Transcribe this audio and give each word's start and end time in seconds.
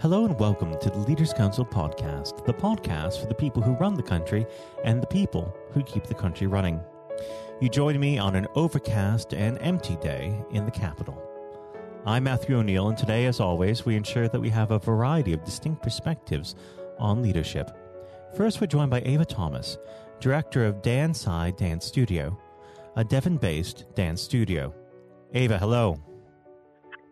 Hello 0.00 0.24
and 0.26 0.38
welcome 0.38 0.76
to 0.80 0.90
the 0.90 0.98
Leaders 0.98 1.32
Council 1.32 1.64
podcast, 1.64 2.44
the 2.44 2.52
podcast 2.52 3.20
for 3.20 3.26
the 3.26 3.34
people 3.34 3.62
who 3.62 3.74
run 3.74 3.94
the 3.94 4.02
country 4.02 4.44
and 4.82 5.00
the 5.00 5.06
people 5.06 5.56
who 5.70 5.82
keep 5.84 6.04
the 6.04 6.14
country 6.14 6.46
running. 6.46 6.80
You 7.60 7.68
join 7.68 7.98
me 7.98 8.18
on 8.18 8.34
an 8.34 8.48
overcast 8.54 9.32
and 9.32 9.56
empty 9.62 9.96
day 9.96 10.36
in 10.50 10.64
the 10.64 10.70
capital. 10.70 11.22
I'm 12.04 12.24
Matthew 12.24 12.58
O'Neill, 12.58 12.88
and 12.88 12.98
today, 12.98 13.26
as 13.26 13.40
always, 13.40 13.86
we 13.86 13.96
ensure 13.96 14.28
that 14.28 14.40
we 14.40 14.50
have 14.50 14.72
a 14.72 14.80
variety 14.80 15.32
of 15.32 15.44
distinct 15.44 15.82
perspectives 15.82 16.56
on 16.98 17.22
leadership. 17.22 17.70
First, 18.36 18.60
we're 18.60 18.66
joined 18.66 18.90
by 18.90 19.00
Ava 19.06 19.24
Thomas, 19.24 19.78
director 20.18 20.66
of 20.66 20.82
Dan 20.82 21.10
Sci 21.10 21.52
Dance 21.52 21.86
Studio, 21.86 22.36
a 22.96 23.04
Devon 23.04 23.38
based 23.38 23.86
dance 23.94 24.20
studio. 24.20 24.74
Ava, 25.32 25.56
hello. 25.56 25.98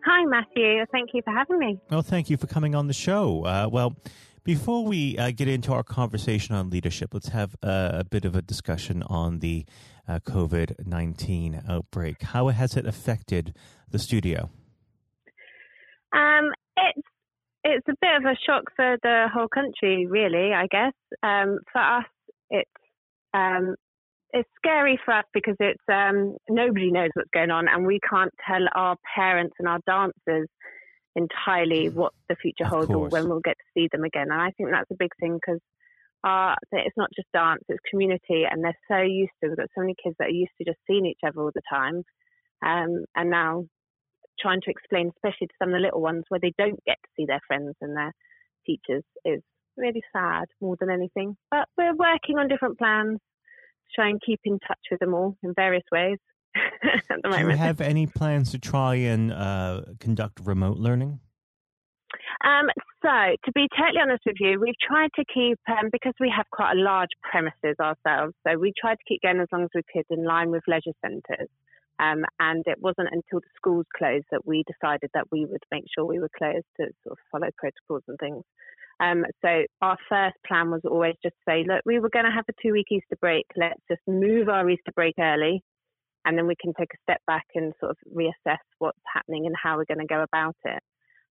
Hi, 0.05 0.25
Matthew. 0.25 0.85
Thank 0.91 1.11
you 1.13 1.21
for 1.23 1.33
having 1.33 1.59
me. 1.59 1.79
Well, 1.89 2.01
thank 2.01 2.29
you 2.29 2.35
for 2.37 2.47
coming 2.47 2.75
on 2.75 2.87
the 2.87 2.93
show. 2.93 3.45
Uh, 3.45 3.69
well, 3.71 3.95
before 4.43 4.83
we 4.83 5.17
uh, 5.17 5.31
get 5.31 5.47
into 5.47 5.71
our 5.71 5.83
conversation 5.83 6.55
on 6.55 6.69
leadership, 6.69 7.13
let's 7.13 7.29
have 7.29 7.55
uh, 7.63 7.91
a 7.93 8.03
bit 8.03 8.25
of 8.25 8.35
a 8.35 8.41
discussion 8.41 9.01
on 9.03 9.39
the 9.39 9.65
uh, 10.05 10.19
COVID 10.19 10.85
19 10.85 11.63
outbreak. 11.69 12.21
How 12.21 12.49
has 12.49 12.75
it 12.75 12.85
affected 12.85 13.55
the 13.89 13.99
studio? 13.99 14.49
Um, 16.11 16.51
it's 16.75 17.07
it's 17.63 17.87
a 17.87 17.95
bit 18.01 18.15
of 18.17 18.25
a 18.25 18.35
shock 18.45 18.63
for 18.75 18.97
the 19.01 19.27
whole 19.33 19.47
country, 19.47 20.05
really. 20.05 20.51
I 20.53 20.67
guess 20.67 20.93
um, 21.23 21.59
for 21.71 21.81
us, 21.81 22.05
it's 22.49 22.69
um, 23.33 23.75
it's 24.33 24.49
scary 24.57 24.99
for 25.05 25.13
us 25.13 25.25
because 25.33 25.55
it's 25.59 25.83
um, 25.87 26.35
nobody 26.49 26.91
knows 26.91 27.11
what's 27.13 27.29
going 27.33 27.51
on, 27.51 27.67
and 27.67 27.85
we 27.85 27.99
can't 28.09 28.31
tell 28.45 28.65
our 28.75 28.97
parents 29.15 29.55
and 29.59 29.67
our 29.67 29.79
dancers 29.85 30.49
entirely 31.15 31.89
mm. 31.89 31.93
what 31.93 32.13
the 32.27 32.35
future 32.35 32.65
holds 32.65 32.89
or 32.89 33.07
when 33.09 33.29
we'll 33.29 33.39
get 33.39 33.55
to 33.57 33.79
see 33.79 33.87
them 33.91 34.03
again. 34.03 34.31
And 34.31 34.41
I 34.41 34.49
think 34.57 34.71
that's 34.71 34.89
a 34.91 34.97
big 34.97 35.11
thing 35.19 35.35
because 35.39 35.61
uh, 36.23 36.55
it's 36.71 36.97
not 36.97 37.09
just 37.15 37.27
dance; 37.31 37.61
it's 37.69 37.79
community, 37.89 38.43
and 38.49 38.63
they're 38.63 38.77
so 38.89 39.01
used 39.01 39.31
to. 39.41 39.49
We've 39.49 39.57
got 39.57 39.69
so 39.77 39.81
many 39.81 39.95
kids 40.03 40.15
that 40.17 40.29
are 40.29 40.31
used 40.31 40.53
to 40.57 40.65
just 40.65 40.79
seeing 40.87 41.05
each 41.05 41.21
other 41.25 41.39
all 41.39 41.51
the 41.53 41.61
time, 41.69 42.03
um, 42.65 43.05
and 43.15 43.29
now 43.29 43.65
trying 44.39 44.61
to 44.61 44.71
explain, 44.71 45.11
especially 45.15 45.47
to 45.47 45.53
some 45.61 45.69
of 45.69 45.75
the 45.75 45.85
little 45.85 46.01
ones, 46.01 46.23
where 46.29 46.39
they 46.39 46.53
don't 46.57 46.83
get 46.85 46.97
to 47.03 47.09
see 47.15 47.25
their 47.27 47.41
friends 47.45 47.75
and 47.81 47.95
their 47.95 48.13
teachers, 48.65 49.03
is 49.25 49.41
really 49.77 50.01
sad 50.11 50.45
more 50.59 50.75
than 50.79 50.89
anything. 50.89 51.37
But 51.51 51.67
we're 51.77 51.95
working 51.95 52.39
on 52.39 52.47
different 52.47 52.79
plans 52.79 53.19
try 53.93 54.09
and 54.09 54.21
keep 54.25 54.39
in 54.45 54.59
touch 54.59 54.79
with 54.91 54.99
them 54.99 55.13
all 55.13 55.37
in 55.43 55.53
various 55.53 55.83
ways 55.91 56.17
at 56.55 57.21
the 57.21 57.29
moment. 57.29 57.45
Do 57.45 57.51
you 57.51 57.57
have 57.57 57.81
any 57.81 58.07
plans 58.07 58.51
to 58.51 58.59
try 58.59 58.95
and 58.95 59.31
uh, 59.31 59.81
conduct 59.99 60.39
remote 60.43 60.77
learning? 60.77 61.19
Um, 62.43 62.67
so, 63.01 63.09
to 63.09 63.51
be 63.53 63.67
totally 63.77 64.01
honest 64.01 64.23
with 64.25 64.35
you, 64.39 64.59
we've 64.59 64.79
tried 64.85 65.09
to 65.15 65.23
keep, 65.33 65.59
um, 65.67 65.89
because 65.91 66.13
we 66.19 66.31
have 66.35 66.45
quite 66.51 66.73
a 66.73 66.79
large 66.79 67.09
premises 67.21 67.75
ourselves, 67.79 68.33
so 68.45 68.57
we 68.57 68.73
tried 68.79 68.95
to 68.95 69.05
keep 69.07 69.21
going 69.21 69.39
as 69.39 69.47
long 69.51 69.63
as 69.63 69.69
we 69.73 69.81
could 69.91 70.05
in 70.09 70.25
line 70.25 70.51
with 70.51 70.63
leisure 70.67 70.95
centres. 71.01 71.49
Um, 71.99 72.25
and 72.39 72.63
it 72.65 72.79
wasn't 72.81 73.09
until 73.11 73.39
the 73.39 73.53
schools 73.55 73.85
closed 73.95 74.25
that 74.31 74.45
we 74.45 74.63
decided 74.67 75.11
that 75.13 75.27
we 75.31 75.45
would 75.45 75.63
make 75.71 75.85
sure 75.93 76.05
we 76.05 76.19
were 76.19 76.31
closed 76.37 76.65
to 76.77 76.87
sort 77.03 77.11
of 77.11 77.17
follow 77.31 77.49
protocols 77.57 78.03
and 78.07 78.17
things. 78.19 78.43
Um, 79.03 79.25
so 79.43 79.63
our 79.81 79.97
first 80.07 80.35
plan 80.47 80.71
was 80.71 80.81
always 80.85 81.15
just 81.21 81.35
to 81.35 81.51
say, 81.51 81.65
look, 81.67 81.81
we 81.85 81.99
were 81.99 82.09
going 82.09 82.25
to 82.25 82.31
have 82.31 82.45
a 82.49 82.53
two 82.61 82.71
week 82.71 82.87
Easter 82.91 83.17
break. 83.19 83.45
Let's 83.57 83.81
just 83.89 84.01
move 84.07 84.47
our 84.47 84.69
Easter 84.69 84.91
break 84.95 85.15
early, 85.19 85.61
and 86.25 86.37
then 86.37 86.47
we 86.47 86.55
can 86.61 86.73
take 86.79 86.93
a 86.93 87.03
step 87.03 87.21
back 87.27 87.45
and 87.55 87.73
sort 87.79 87.91
of 87.91 87.97
reassess 88.15 88.63
what's 88.79 88.97
happening 89.13 89.45
and 89.45 89.55
how 89.61 89.77
we're 89.77 89.93
going 89.93 90.05
to 90.07 90.13
go 90.13 90.23
about 90.23 90.55
it. 90.63 90.81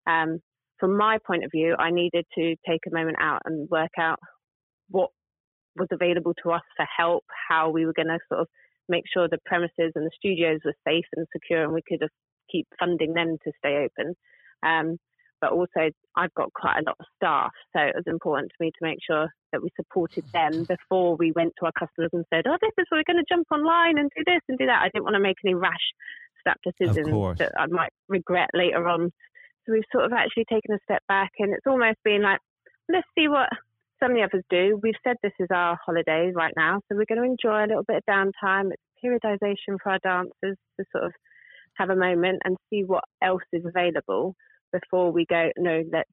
Um, 0.06 0.40
from 0.78 0.96
my 0.96 1.18
point 1.26 1.44
of 1.44 1.50
view, 1.50 1.74
I 1.78 1.90
needed 1.90 2.26
to 2.36 2.56
take 2.68 2.80
a 2.86 2.94
moment 2.94 3.16
out 3.20 3.42
and 3.44 3.68
work 3.70 3.92
out 3.98 4.18
what 4.90 5.10
was 5.76 5.88
available 5.90 6.34
to 6.42 6.50
us 6.50 6.62
for 6.76 6.86
help, 6.94 7.24
how 7.48 7.70
we 7.70 7.86
were 7.86 7.94
going 7.94 8.08
to 8.08 8.18
sort 8.28 8.42
of 8.42 8.48
make 8.88 9.04
sure 9.10 9.28
the 9.28 9.38
premises 9.46 9.92
and 9.94 10.04
the 10.04 10.10
studios 10.14 10.60
were 10.64 10.74
safe 10.86 11.06
and 11.16 11.26
secure, 11.32 11.64
and 11.64 11.72
we 11.72 11.82
could 11.88 12.06
keep 12.50 12.66
funding 12.78 13.14
them 13.14 13.38
to 13.44 13.52
stay 13.58 13.86
open. 13.86 14.14
Um, 14.62 14.98
but 15.42 15.52
also 15.52 15.90
I've 16.16 16.32
got 16.34 16.52
quite 16.54 16.78
a 16.78 16.86
lot 16.86 16.96
of 16.98 17.06
staff, 17.16 17.50
so 17.74 17.82
it 17.82 17.96
was 17.96 18.06
important 18.06 18.50
to 18.50 18.64
me 18.64 18.70
to 18.70 18.86
make 18.86 18.98
sure 19.04 19.28
that 19.50 19.60
we 19.60 19.68
supported 19.76 20.24
them 20.32 20.52
mm. 20.52 20.68
before 20.68 21.16
we 21.16 21.32
went 21.32 21.52
to 21.58 21.66
our 21.66 21.72
customers 21.72 22.10
and 22.14 22.24
said, 22.32 22.46
"Oh, 22.46 22.56
this 22.62 22.72
is 22.78 22.86
we're 22.90 23.02
going 23.04 23.18
to 23.18 23.28
jump 23.28 23.48
online 23.50 23.98
and 23.98 24.08
do 24.16 24.22
this 24.24 24.40
and 24.48 24.56
do 24.56 24.66
that." 24.66 24.80
I 24.80 24.88
didn't 24.88 25.04
want 25.04 25.16
to 25.16 25.20
make 25.20 25.36
any 25.44 25.54
rash 25.54 25.86
snap 26.42 26.58
decisions 26.64 27.08
that 27.38 27.52
I 27.58 27.66
might 27.66 27.92
regret 28.08 28.50
later 28.54 28.88
on. 28.88 29.10
So 29.66 29.72
we've 29.72 29.92
sort 29.92 30.04
of 30.04 30.12
actually 30.12 30.46
taken 30.46 30.74
a 30.74 30.78
step 30.84 31.02
back, 31.08 31.32
and 31.40 31.52
it's 31.52 31.66
almost 31.66 31.98
been 32.04 32.22
like, 32.22 32.40
let's 32.88 33.06
see 33.18 33.28
what 33.28 33.48
some 34.00 34.12
of 34.12 34.16
the 34.16 34.22
others 34.22 34.44
do. 34.48 34.78
We've 34.82 35.02
said 35.04 35.16
this 35.22 35.32
is 35.40 35.48
our 35.52 35.76
holiday 35.84 36.30
right 36.34 36.54
now, 36.56 36.80
so 36.86 36.96
we're 36.96 37.10
going 37.10 37.22
to 37.22 37.30
enjoy 37.30 37.64
a 37.64 37.70
little 37.70 37.84
bit 37.86 37.98
of 37.98 38.06
downtime. 38.08 38.70
It's 38.70 38.82
periodization 39.02 39.78
for 39.82 39.90
our 39.90 39.98
dancers 39.98 40.56
to 40.78 40.84
sort 40.92 41.04
of 41.04 41.12
have 41.74 41.90
a 41.90 41.96
moment 41.96 42.42
and 42.44 42.56
see 42.70 42.84
what 42.84 43.04
else 43.22 43.42
is 43.52 43.64
available 43.64 44.36
before 44.72 45.12
we 45.12 45.26
go, 45.26 45.50
no, 45.58 45.82
let's 45.92 46.10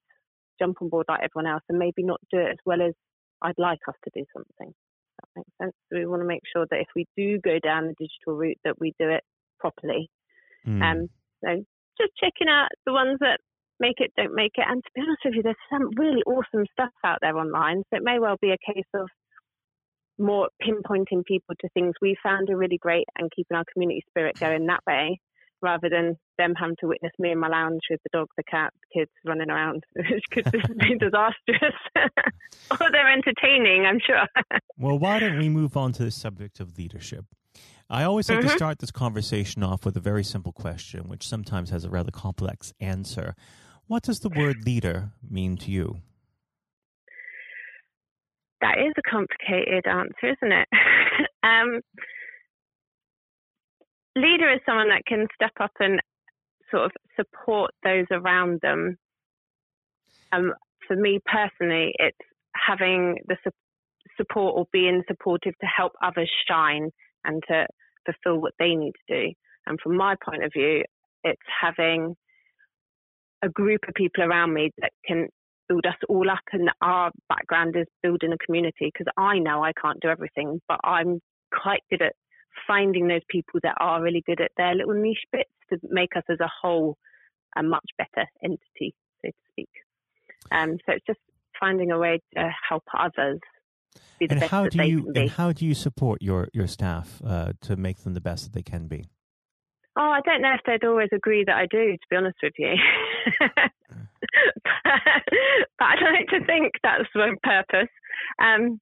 jump 0.60 0.78
on 0.82 0.90
board 0.90 1.06
like 1.08 1.22
everyone 1.24 1.52
else 1.52 1.64
and 1.70 1.80
maybe 1.80 2.04
not 2.04 2.20
do 2.32 2.40
it 2.40 2.52
as 2.52 2.58
well 2.66 2.82
as 2.82 2.94
I'd 3.42 3.58
like 3.58 3.80
us 3.88 3.96
to 4.04 4.12
do 4.14 4.26
something. 4.34 4.74
That 5.20 5.30
makes 5.36 5.52
sense. 5.62 5.74
So 5.90 5.98
we 5.98 6.06
want 6.06 6.22
to 6.22 6.28
make 6.28 6.44
sure 6.54 6.66
that 6.70 6.80
if 6.80 6.88
we 6.96 7.06
do 7.18 7.40
go 7.40 7.60
down 7.60 7.88
the 7.88 7.96
digital 8.00 8.38
route, 8.38 8.60
that 8.64 8.80
we 8.80 8.94
do 9.00 9.10
it 9.10 9.24
properly. 9.60 10.10
Mm. 10.68 10.82
Um, 10.82 11.08
so 11.44 11.64
just 12.00 12.14
checking 12.20 12.50
out 12.50 12.70
the 12.86 12.94
ones 12.94 13.18
that 13.22 13.40
make 13.80 14.00
it, 14.00 14.12
don't 14.18 14.36
make 14.36 14.54
it. 14.56 14.66
And 14.68 14.84
to 14.84 14.90
be 14.94 15.02
honest 15.02 15.22
with 15.24 15.36
you, 15.36 15.44
there's 15.44 15.56
some 15.72 15.90
really 15.96 16.22
awesome 16.28 16.66
stuff 16.74 16.94
out 17.06 17.20
there 17.22 17.38
online. 17.38 17.84
So 17.90 17.98
it 17.98 18.04
may 18.04 18.20
well 18.20 18.38
be 18.42 18.52
a 18.52 18.74
case 18.74 18.88
of 18.94 19.08
more 20.18 20.50
pinpointing 20.62 21.24
people 21.26 21.56
to 21.62 21.70
things 21.74 21.94
we 22.02 22.18
found 22.22 22.50
are 22.50 22.58
really 22.58 22.78
great 22.78 23.06
and 23.18 23.32
keeping 23.34 23.56
our 23.56 23.64
community 23.72 24.04
spirit 24.10 24.38
going 24.38 24.68
that 24.68 24.84
way 24.86 25.18
rather 25.62 25.90
than 25.90 26.18
them 26.38 26.54
having 26.60 26.76
to 26.80 26.88
witness 26.88 27.12
me 27.20 27.32
in 27.32 27.40
my 27.40 27.48
lounge 27.48 27.82
with 27.90 28.00
the 28.04 28.18
dog, 28.18 28.28
the 28.38 28.44
cat, 28.44 28.74
the 28.74 29.00
kids 29.00 29.12
running 29.26 29.50
around, 29.50 29.84
which 29.96 30.24
could 30.32 30.46
be 30.52 30.98
disastrous. 30.98 31.76
or 32.72 32.92
they're 32.92 33.12
entertaining, 33.12 33.86
I'm 33.86 34.00
sure. 34.06 34.26
well, 34.78 34.98
why 34.98 35.20
don't 35.20 35.38
we 35.38 35.50
move 35.50 35.76
on 35.76 35.92
to 35.94 36.04
the 36.04 36.12
subject 36.12 36.60
of 36.60 36.78
leadership? 36.78 37.26
I 37.90 38.04
always 38.04 38.30
like 38.30 38.40
mm-hmm. 38.40 38.50
to 38.50 38.56
start 38.56 38.80
this 38.80 38.92
conversation 38.92 39.64
off 39.64 39.84
with 39.84 39.98
a 39.98 40.00
very 40.00 40.24
simple 40.24 40.52
question, 40.52 41.08
which 41.08 41.28
sometimes 41.28 41.72
has 41.72 41.86
a 41.86 41.90
rather 41.90 42.12
complex 42.12 42.72
answer. 42.80 43.36
What 43.88 44.04
does 44.04 44.20
the 44.20 44.30
word 44.30 44.64
leader 44.66 45.12
mean 45.28 45.58
to 45.58 45.72
you? 45.72 45.98
That 48.62 48.78
is 48.78 48.94
a 48.98 49.10
complicated 49.10 49.88
answer, 49.88 50.36
isn't 50.38 50.52
it? 50.52 50.68
um, 51.44 51.82
leader 54.22 54.52
is 54.52 54.60
someone 54.66 54.90
that 54.90 55.06
can 55.06 55.28
step 55.34 55.54
up 55.60 55.72
and 55.80 56.00
sort 56.72 56.86
of 56.86 56.92
support 57.16 57.72
those 57.84 58.06
around 58.12 58.60
them. 58.62 58.98
Um, 60.32 60.54
for 60.88 60.96
me 60.96 61.20
personally, 61.26 61.94
it's 61.98 62.18
having 62.56 63.18
the 63.28 63.38
su- 63.44 63.52
support 64.18 64.56
or 64.58 64.66
being 64.72 65.04
supportive 65.08 65.54
to 65.60 65.66
help 65.66 65.94
others 66.04 66.30
shine 66.48 66.90
and 67.26 67.44
to 67.48 67.66
fulfill 68.06 68.42
what 68.42 68.54
they 68.60 68.76
need 68.76 68.94
to 69.08 69.22
do. 69.22 69.34
And 69.66 69.80
from 69.82 69.98
my 69.98 70.16
point 70.24 70.44
of 70.44 70.52
view, 70.54 70.84
it's 71.24 71.42
having 71.62 72.16
a 73.42 73.50
group 73.50 73.82
of 73.88 73.94
people 73.94 74.24
around 74.24 74.54
me 74.54 74.72
that 74.80 74.92
can 75.06 75.28
build 75.68 75.86
us 75.86 75.96
all 76.08 76.30
up. 76.30 76.40
And 76.52 76.70
our 76.82 77.12
background 77.28 77.76
is 77.76 77.86
building 78.02 78.34
a 78.34 78.46
community 78.46 78.92
because 78.92 79.08
I 79.18 79.40
know 79.40 79.64
I 79.64 79.72
can't 79.80 80.00
do 80.02 80.10
everything, 80.10 80.60
but 80.68 80.80
I'm 80.84 81.20
quite 81.54 81.82
good 81.90 82.02
at 82.02 82.14
finding 82.68 83.08
those 83.08 83.22
people 83.30 83.60
that 83.64 83.76
are 83.80 84.02
really 84.02 84.24
good 84.26 84.42
at 84.42 84.52
their 84.58 84.76
little 84.76 84.94
niche 84.94 85.26
bits 85.32 85.50
to 85.70 85.80
make 85.90 86.16
us 86.16 86.24
as 86.30 86.40
a 86.40 86.50
whole 86.62 86.98
a 87.56 87.64
much 87.64 87.90
better 87.98 88.28
entity, 88.44 88.94
so 89.22 89.30
to 89.30 89.34
speak. 89.52 89.70
Um, 90.52 90.78
so 90.86 90.94
it's 90.94 91.06
just 91.06 91.20
finding 91.60 91.92
a 91.92 91.98
way 91.98 92.22
to 92.36 92.50
help 92.68 92.84
others 92.98 93.40
be 94.20 94.28
the 94.28 94.34
and 94.34 94.40
best 94.42 94.52
how 94.52 94.64
that 94.64 94.72
do 94.72 94.78
they 94.78 94.88
you, 94.88 95.04
can 95.04 95.14
be. 95.14 95.20
And 95.22 95.30
how 95.32 95.52
do 95.52 95.66
you 95.66 95.74
support 95.74 96.22
your, 96.22 96.48
your 96.54 96.68
staff 96.68 97.22
uh, 97.26 97.54
to 97.62 97.76
make 97.76 98.04
them 98.04 98.14
the 98.14 98.22
best 98.22 98.46
that 98.46 98.54
they 98.54 98.62
can 98.62 98.88
be? 98.88 99.06
Oh, 99.98 100.02
I 100.02 100.22
don't 100.22 100.42
know 100.42 100.54
if 100.54 100.62
they'd 100.66 100.88
always 100.88 101.10
agree 101.12 101.44
that 101.46 101.56
I 101.56 101.66
do, 101.66 101.92
to 101.92 102.08
be 102.10 102.16
honest 102.16 102.38
with 102.42 102.54
you. 102.58 102.74
but, 103.40 103.72
but 105.78 105.86
I 105.86 105.96
like 106.12 106.28
to 106.30 106.46
think 106.46 106.74
that's 106.84 107.10
my 107.16 107.34
purpose. 107.44 107.90
Um, 108.42 108.80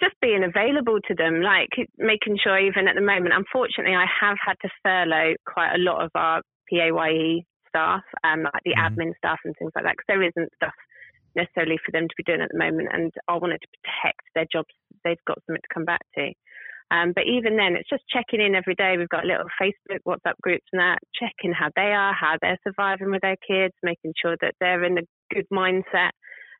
just 0.00 0.16
being 0.20 0.42
available 0.42 0.98
to 1.08 1.14
them, 1.14 1.42
like 1.42 1.70
making 1.98 2.38
sure 2.42 2.58
even 2.58 2.88
at 2.88 2.94
the 2.94 3.04
moment, 3.04 3.34
unfortunately, 3.36 3.94
I 3.94 4.06
have 4.08 4.38
had 4.40 4.56
to 4.62 4.70
furlough 4.82 5.34
quite 5.46 5.74
a 5.74 5.78
lot 5.78 6.02
of 6.02 6.10
our 6.14 6.42
PAYE 6.68 7.44
staff, 7.68 8.02
um, 8.24 8.42
like 8.42 8.64
the 8.64 8.74
mm-hmm. 8.74 9.00
admin 9.00 9.12
staff 9.18 9.38
and 9.44 9.54
things 9.58 9.72
like 9.74 9.84
that, 9.84 9.94
because 9.96 10.08
there 10.08 10.22
isn't 10.22 10.50
stuff 10.56 10.74
necessarily 11.36 11.78
for 11.84 11.92
them 11.92 12.08
to 12.08 12.14
be 12.16 12.24
doing 12.24 12.40
at 12.40 12.50
the 12.50 12.58
moment. 12.58 12.88
And 12.92 13.12
I 13.28 13.36
wanted 13.36 13.60
to 13.62 13.68
protect 13.78 14.24
their 14.34 14.46
jobs. 14.50 14.74
They've 15.04 15.26
got 15.26 15.38
something 15.46 15.62
to 15.62 15.74
come 15.74 15.84
back 15.84 16.02
to. 16.16 16.32
Um, 16.90 17.12
but 17.14 17.22
even 17.30 17.56
then, 17.56 17.76
it's 17.76 17.88
just 17.88 18.02
checking 18.10 18.40
in 18.40 18.56
every 18.56 18.74
day. 18.74 18.96
We've 18.98 19.08
got 19.08 19.24
little 19.24 19.46
Facebook, 19.62 20.02
WhatsApp 20.06 20.34
groups 20.42 20.66
and 20.72 20.80
that, 20.80 20.98
checking 21.14 21.52
how 21.52 21.70
they 21.76 21.94
are, 21.94 22.12
how 22.12 22.34
they're 22.40 22.58
surviving 22.66 23.12
with 23.12 23.22
their 23.22 23.38
kids, 23.46 23.74
making 23.82 24.14
sure 24.20 24.36
that 24.40 24.54
they're 24.58 24.82
in 24.82 24.98
a 24.98 25.06
good 25.32 25.46
mindset, 25.52 26.10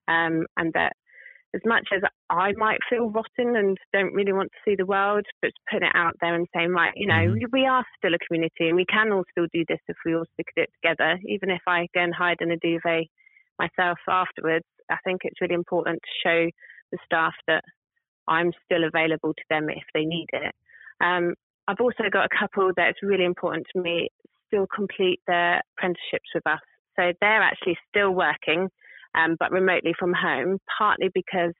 um, 0.06 0.46
and 0.56 0.72
that 0.74 0.92
as 1.54 1.60
much 1.64 1.88
as 1.94 2.02
I 2.28 2.52
might 2.52 2.78
feel 2.88 3.10
rotten 3.10 3.56
and 3.56 3.76
don't 3.92 4.14
really 4.14 4.32
want 4.32 4.50
to 4.52 4.58
see 4.64 4.76
the 4.76 4.86
world, 4.86 5.26
but 5.42 5.50
putting 5.70 5.88
it 5.88 5.96
out 5.96 6.14
there 6.20 6.34
and 6.34 6.46
saying, 6.54 6.70
right, 6.70 6.92
you 6.94 7.06
know, 7.06 7.14
mm-hmm. 7.14 7.44
we 7.52 7.66
are 7.66 7.84
still 7.98 8.14
a 8.14 8.18
community 8.18 8.68
and 8.68 8.76
we 8.76 8.86
can 8.86 9.10
all 9.10 9.24
still 9.30 9.46
do 9.52 9.64
this 9.68 9.80
if 9.88 9.96
we 10.04 10.14
all 10.14 10.24
stick 10.34 10.46
it 10.56 10.70
together. 10.80 11.18
Even 11.26 11.50
if 11.50 11.62
I 11.66 11.88
go 11.94 12.00
and 12.00 12.14
hide 12.14 12.38
in 12.40 12.52
a 12.52 12.56
duvet 12.58 13.06
myself 13.58 13.98
afterwards, 14.08 14.64
I 14.90 14.96
think 15.04 15.22
it's 15.24 15.40
really 15.40 15.54
important 15.54 16.00
to 16.02 16.28
show 16.28 16.50
the 16.92 16.98
staff 17.04 17.34
that 17.46 17.64
I'm 18.28 18.52
still 18.64 18.84
available 18.84 19.34
to 19.34 19.42
them 19.50 19.68
if 19.68 19.84
they 19.92 20.04
need 20.04 20.28
it. 20.32 20.54
Um, 21.00 21.34
I've 21.66 21.80
also 21.80 22.04
got 22.12 22.26
a 22.26 22.38
couple 22.38 22.70
that 22.76 22.90
it's 22.90 23.02
really 23.02 23.24
important 23.24 23.66
to 23.72 23.80
me 23.80 24.08
still 24.46 24.66
complete 24.74 25.20
their 25.26 25.62
apprenticeships 25.76 26.30
with 26.34 26.46
us. 26.46 26.60
So 26.96 27.12
they're 27.20 27.42
actually 27.42 27.78
still 27.88 28.10
working 28.10 28.68
um, 29.14 29.36
but 29.38 29.52
remotely 29.52 29.94
from 29.98 30.12
home, 30.12 30.58
partly 30.78 31.10
because 31.12 31.52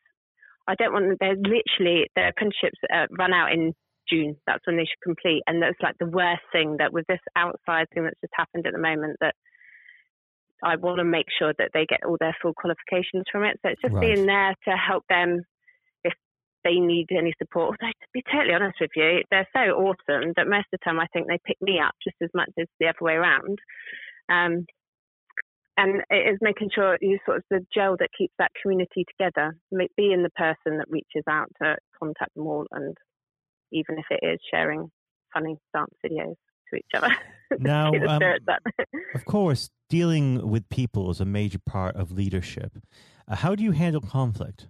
I 0.68 0.74
don't 0.76 0.92
want 0.92 1.18
They're 1.20 1.36
literally 1.36 2.06
their 2.14 2.28
apprenticeships 2.28 2.78
uh, 2.92 3.06
run 3.18 3.32
out 3.32 3.52
in 3.52 3.72
June. 4.08 4.36
That's 4.46 4.64
when 4.66 4.76
they 4.76 4.84
should 4.84 5.02
complete, 5.02 5.42
and 5.46 5.62
that's 5.62 5.80
like 5.82 5.96
the 5.98 6.06
worst 6.06 6.42
thing 6.52 6.76
that 6.78 6.92
with 6.92 7.06
this 7.08 7.20
outside 7.36 7.86
thing 7.92 8.04
that's 8.04 8.20
just 8.20 8.34
happened 8.36 8.66
at 8.66 8.72
the 8.72 8.78
moment 8.78 9.16
that 9.20 9.34
I 10.62 10.76
want 10.76 10.98
to 10.98 11.04
make 11.04 11.26
sure 11.38 11.54
that 11.58 11.70
they 11.72 11.86
get 11.86 12.04
all 12.04 12.16
their 12.20 12.36
full 12.40 12.52
qualifications 12.54 13.24
from 13.32 13.44
it. 13.44 13.58
So 13.62 13.70
it's 13.70 13.82
just 13.82 13.94
right. 13.94 14.14
being 14.14 14.26
there 14.26 14.54
to 14.68 14.76
help 14.76 15.04
them 15.08 15.42
if 16.04 16.12
they 16.64 16.74
need 16.74 17.08
any 17.10 17.32
support. 17.38 17.78
to 17.80 17.92
be 18.12 18.22
totally 18.30 18.54
honest 18.54 18.76
with 18.80 18.90
you, 18.94 19.22
they're 19.30 19.48
so 19.54 19.60
awesome 19.60 20.32
that 20.36 20.46
most 20.46 20.68
of 20.72 20.78
the 20.78 20.84
time 20.84 21.00
I 21.00 21.06
think 21.12 21.26
they 21.26 21.40
pick 21.44 21.56
me 21.60 21.80
up 21.80 21.94
just 22.04 22.16
as 22.22 22.30
much 22.34 22.50
as 22.60 22.66
the 22.78 22.88
other 22.88 23.00
way 23.00 23.14
around. 23.14 23.58
Um, 24.28 24.66
and 25.80 26.02
it 26.10 26.30
is 26.30 26.38
making 26.42 26.68
sure 26.74 26.98
you 27.00 27.18
sort 27.24 27.38
of 27.38 27.44
the 27.50 27.64
gel 27.74 27.96
that 27.98 28.10
keeps 28.16 28.34
that 28.38 28.50
community 28.60 29.04
together, 29.08 29.56
being 29.96 30.22
the 30.22 30.30
person 30.30 30.76
that 30.76 30.90
reaches 30.90 31.24
out 31.28 31.48
to 31.62 31.76
contact 31.98 32.34
them 32.34 32.46
all, 32.46 32.66
and 32.70 32.96
even 33.72 33.96
if 33.98 34.04
it 34.10 34.20
is 34.22 34.38
sharing 34.52 34.90
funny 35.32 35.56
dance 35.74 35.94
videos 36.04 36.34
to 36.70 36.76
each 36.76 36.94
other. 36.94 37.08
Now, 37.58 37.92
um, 37.92 38.22
of 39.16 39.24
course, 39.24 39.70
dealing 39.88 40.48
with 40.48 40.68
people 40.68 41.10
is 41.10 41.20
a 41.20 41.24
major 41.24 41.58
part 41.58 41.96
of 41.96 42.12
leadership. 42.12 42.78
Uh, 43.26 43.34
how 43.34 43.56
do 43.56 43.64
you 43.64 43.72
handle 43.72 44.00
conflict? 44.00 44.68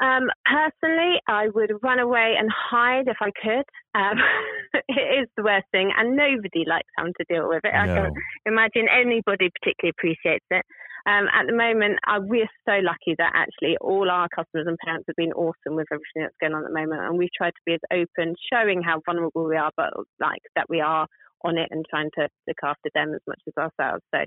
Um, 0.00 0.28
personally, 0.44 1.16
I 1.26 1.48
would 1.48 1.72
run 1.82 1.98
away 1.98 2.36
and 2.38 2.48
hide 2.52 3.08
if 3.08 3.16
I 3.20 3.32
could. 3.32 3.64
Um, 4.00 4.18
it 4.88 5.22
is 5.22 5.28
the 5.36 5.42
worst 5.42 5.66
thing, 5.72 5.90
and 5.96 6.16
nobody 6.16 6.64
likes 6.66 6.88
having 6.96 7.14
to 7.18 7.26
deal 7.28 7.48
with 7.48 7.64
it. 7.64 7.72
No. 7.72 7.80
I 7.80 7.86
can 7.86 8.12
imagine 8.46 8.86
anybody 8.92 9.50
particularly 9.60 9.94
appreciates 9.96 10.46
it. 10.50 10.64
Um, 11.06 11.28
at 11.32 11.46
the 11.46 11.54
moment, 11.54 12.00
uh, 12.08 12.18
we're 12.20 12.50
so 12.66 12.82
lucky 12.82 13.14
that 13.18 13.30
actually 13.34 13.76
all 13.80 14.10
our 14.10 14.28
customers 14.34 14.66
and 14.66 14.76
parents 14.84 15.06
have 15.06 15.14
been 15.14 15.32
awesome 15.32 15.76
with 15.76 15.86
everything 15.92 16.26
that's 16.26 16.34
going 16.40 16.52
on 16.52 16.64
at 16.64 16.68
the 16.68 16.80
moment, 16.80 17.02
and 17.02 17.16
we've 17.16 17.32
tried 17.36 17.54
to 17.54 17.64
be 17.64 17.74
as 17.74 17.80
open, 17.92 18.34
showing 18.52 18.82
how 18.82 19.00
vulnerable 19.06 19.46
we 19.46 19.56
are, 19.56 19.70
but 19.76 19.92
like 20.18 20.42
that 20.56 20.68
we 20.68 20.80
are 20.80 21.06
on 21.44 21.58
it 21.58 21.68
and 21.70 21.84
trying 21.88 22.10
to 22.18 22.28
look 22.48 22.58
after 22.64 22.90
them 22.94 23.14
as 23.14 23.20
much 23.28 23.40
as 23.46 23.54
ourselves. 23.56 24.02
So, 24.12 24.24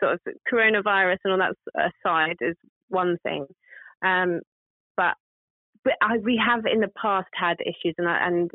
sort 0.00 0.14
of 0.14 0.20
coronavirus 0.50 1.18
and 1.24 1.32
all 1.32 1.38
that 1.38 1.92
aside 2.06 2.36
is 2.40 2.56
one 2.88 3.18
thing. 3.22 3.46
Um, 4.02 4.40
but 4.96 5.14
but 5.84 5.94
I, 6.00 6.16
we 6.18 6.40
have 6.44 6.64
in 6.64 6.80
the 6.80 6.90
past 7.00 7.28
had 7.34 7.58
issues, 7.60 7.94
and 7.98 8.08
and 8.08 8.50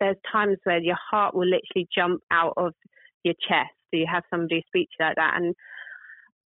there's 0.00 0.16
times 0.30 0.58
where 0.64 0.78
your 0.78 0.98
heart 1.10 1.34
will 1.34 1.46
literally 1.46 1.88
jump 1.94 2.22
out 2.30 2.54
of 2.56 2.74
your 3.24 3.34
chest. 3.48 3.74
So 3.90 3.98
you 3.98 4.06
have 4.10 4.22
somebody 4.30 4.64
speak 4.66 4.88
to 4.90 4.96
you 5.00 5.06
like 5.06 5.16
that, 5.16 5.34
and 5.36 5.54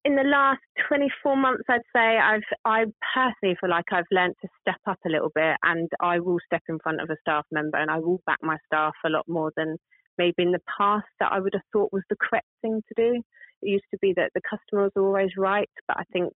in 0.04 0.16
the 0.16 0.24
last 0.24 0.60
24 0.88 1.36
months, 1.36 1.64
I'd 1.68 1.80
say 1.94 2.18
I've 2.18 2.42
I 2.64 2.84
personally 3.14 3.56
feel 3.60 3.70
like 3.70 3.84
I've 3.92 4.04
learned 4.10 4.34
to 4.42 4.48
step 4.60 4.80
up 4.86 4.98
a 5.06 5.08
little 5.08 5.30
bit, 5.34 5.56
and 5.62 5.88
I 6.00 6.18
will 6.18 6.38
step 6.44 6.62
in 6.68 6.78
front 6.82 7.00
of 7.00 7.10
a 7.10 7.16
staff 7.20 7.46
member, 7.52 7.78
and 7.78 7.90
I 7.90 7.98
will 7.98 8.20
back 8.26 8.38
my 8.42 8.56
staff 8.66 8.94
a 9.04 9.10
lot 9.10 9.24
more 9.28 9.52
than 9.56 9.76
maybe 10.18 10.42
in 10.42 10.52
the 10.52 10.62
past 10.78 11.06
that 11.20 11.32
I 11.32 11.40
would 11.40 11.54
have 11.54 11.62
thought 11.72 11.92
was 11.92 12.02
the 12.10 12.16
correct 12.20 12.48
thing 12.62 12.82
to 12.88 12.94
do. 12.96 13.22
It 13.62 13.68
used 13.68 13.84
to 13.92 13.98
be 14.00 14.12
that 14.16 14.30
the 14.34 14.40
customer 14.48 14.82
was 14.82 14.92
always 14.96 15.30
right, 15.36 15.70
but 15.86 15.96
I 15.96 16.04
think 16.12 16.32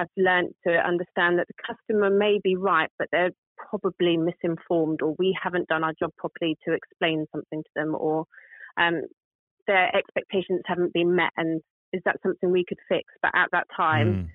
I've 0.00 0.08
learned 0.16 0.54
to 0.66 0.72
understand 0.72 1.38
that 1.38 1.46
the 1.48 1.62
customer 1.66 2.10
may 2.10 2.40
be 2.42 2.56
right, 2.56 2.88
but 2.98 3.08
they're 3.12 3.32
probably 3.68 4.16
misinformed, 4.16 5.02
or 5.02 5.14
we 5.18 5.36
haven't 5.40 5.68
done 5.68 5.84
our 5.84 5.92
job 5.98 6.10
properly 6.16 6.56
to 6.66 6.72
explain 6.72 7.26
something 7.32 7.62
to 7.62 7.70
them, 7.76 7.94
or 7.94 8.24
um, 8.78 9.02
their 9.66 9.94
expectations 9.94 10.62
haven't 10.64 10.94
been 10.94 11.14
met. 11.14 11.32
And 11.36 11.60
is 11.92 12.00
that 12.04 12.16
something 12.22 12.50
we 12.50 12.64
could 12.66 12.78
fix? 12.88 13.04
But 13.20 13.32
at 13.34 13.48
that 13.52 13.66
time, 13.76 14.08
mm. 14.08 14.28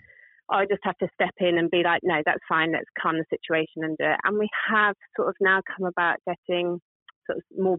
I 0.50 0.66
just 0.66 0.82
have 0.84 0.98
to 1.00 1.08
step 1.14 1.34
in 1.40 1.58
and 1.58 1.72
be 1.72 1.82
like, 1.84 2.02
no, 2.04 2.22
that's 2.24 2.44
fine. 2.48 2.72
Let's 2.72 2.86
calm 3.02 3.18
the 3.18 3.26
situation 3.30 3.84
and 3.84 3.98
do 3.98 4.06
it. 4.06 4.20
And 4.24 4.38
we 4.38 4.50
have 4.70 4.96
sort 5.16 5.30
of 5.30 5.36
now 5.42 5.62
come 5.76 5.88
about 5.88 6.18
getting 6.28 6.80
sort 7.26 7.40
of 7.40 7.44
more 7.58 7.78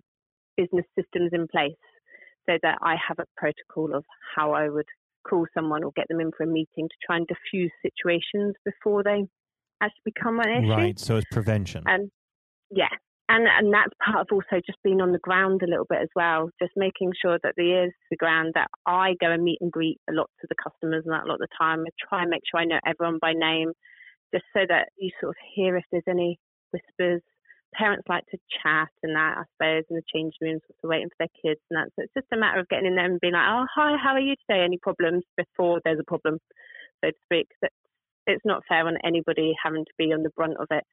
business 0.57 0.87
systems 0.99 1.31
in 1.33 1.47
place 1.47 1.79
so 2.49 2.59
that 2.63 2.79
I 2.83 2.97
have 3.07 3.19
a 3.21 3.27
protocol 3.37 3.95
of 3.97 4.05
how 4.35 4.53
I 4.53 4.69
would 4.69 4.89
call 5.29 5.47
someone 5.55 5.85
or 5.85 5.93
get 5.97 6.07
them 6.09 6.21
in 6.21 6.31
for 6.37 6.45
a 6.45 6.47
meeting 6.47 6.89
to 6.89 6.97
try 7.05 7.17
and 7.17 7.27
diffuse 7.27 7.73
situations 7.83 8.55
before 8.65 9.03
they 9.03 9.25
actually 9.83 10.13
become 10.15 10.41
an 10.41 10.65
issue. 10.65 10.71
Right. 10.71 10.99
So 10.99 11.17
it's 11.17 11.27
prevention. 11.31 11.83
And 11.87 12.11
yeah. 12.71 12.89
And 13.29 13.47
and 13.49 13.75
that's 13.75 13.93
part 14.05 14.21
of 14.21 14.29
also 14.31 14.63
just 14.65 14.79
being 14.85 15.01
on 15.01 15.11
the 15.11 15.19
ground 15.19 15.61
a 15.63 15.67
little 15.67 15.87
bit 15.89 15.99
as 16.01 16.09
well, 16.15 16.49
just 16.63 16.73
making 16.77 17.13
sure 17.21 17.39
that 17.43 17.55
the 17.57 17.65
ears 17.65 17.91
to 17.91 18.07
the 18.13 18.17
ground 18.17 18.53
that 18.55 18.69
I 18.87 19.15
go 19.21 19.33
and 19.33 19.43
meet 19.43 19.59
and 19.61 19.73
greet 19.73 19.99
a 20.09 20.13
lot 20.13 20.31
to 20.41 20.47
the 20.49 20.55
customers 20.63 21.03
and 21.05 21.13
that 21.13 21.25
a 21.25 21.27
lot 21.27 21.35
of 21.35 21.41
the 21.41 21.57
time. 21.59 21.81
I 21.81 21.91
try 22.09 22.23
and 22.23 22.31
make 22.31 22.43
sure 22.49 22.61
I 22.61 22.65
know 22.65 22.79
everyone 22.87 23.19
by 23.21 23.33
name, 23.33 23.73
just 24.33 24.45
so 24.55 24.61
that 24.69 24.91
you 24.97 25.11
sort 25.21 25.31
of 25.31 25.37
hear 25.57 25.77
if 25.77 25.85
there's 25.91 26.05
any 26.09 26.39
whispers 26.73 27.21
parents 27.77 28.05
like 28.09 28.25
to 28.27 28.39
chat 28.63 28.89
and 29.03 29.15
that, 29.15 29.39
I 29.39 29.45
suppose, 29.53 29.85
in 29.91 29.97
the 29.97 30.03
change 30.13 30.35
rooms, 30.41 30.63
also 30.69 30.89
waiting 30.91 31.09
for 31.09 31.27
their 31.27 31.43
kids 31.43 31.61
and 31.71 31.79
that. 31.79 31.91
So 31.95 32.03
it's 32.03 32.15
just 32.15 32.33
a 32.33 32.37
matter 32.37 32.61
of 32.61 32.69
getting 32.69 32.87
in 32.87 32.97
there 32.97 33.05
and 33.05 33.21
being 33.21 33.35
like, 33.35 33.49
oh, 33.49 33.67
hi, 33.75 33.97
how 34.03 34.13
are 34.13 34.21
you 34.21 34.35
today? 34.49 34.65
Any 34.65 34.79
problems 34.79 35.25
before 35.37 35.81
there's 35.85 36.01
a 36.01 36.05
problem, 36.05 36.39
so 37.05 37.11
to 37.11 37.17
speak. 37.25 37.49
It's 38.27 38.45
not 38.45 38.65
fair 38.69 38.87
on 38.87 38.97
anybody 39.05 39.55
having 39.63 39.85
to 39.85 39.93
be 39.99 40.13
on 40.13 40.23
the 40.23 40.31
brunt 40.31 40.57
of 40.59 40.67
it. 40.71 40.85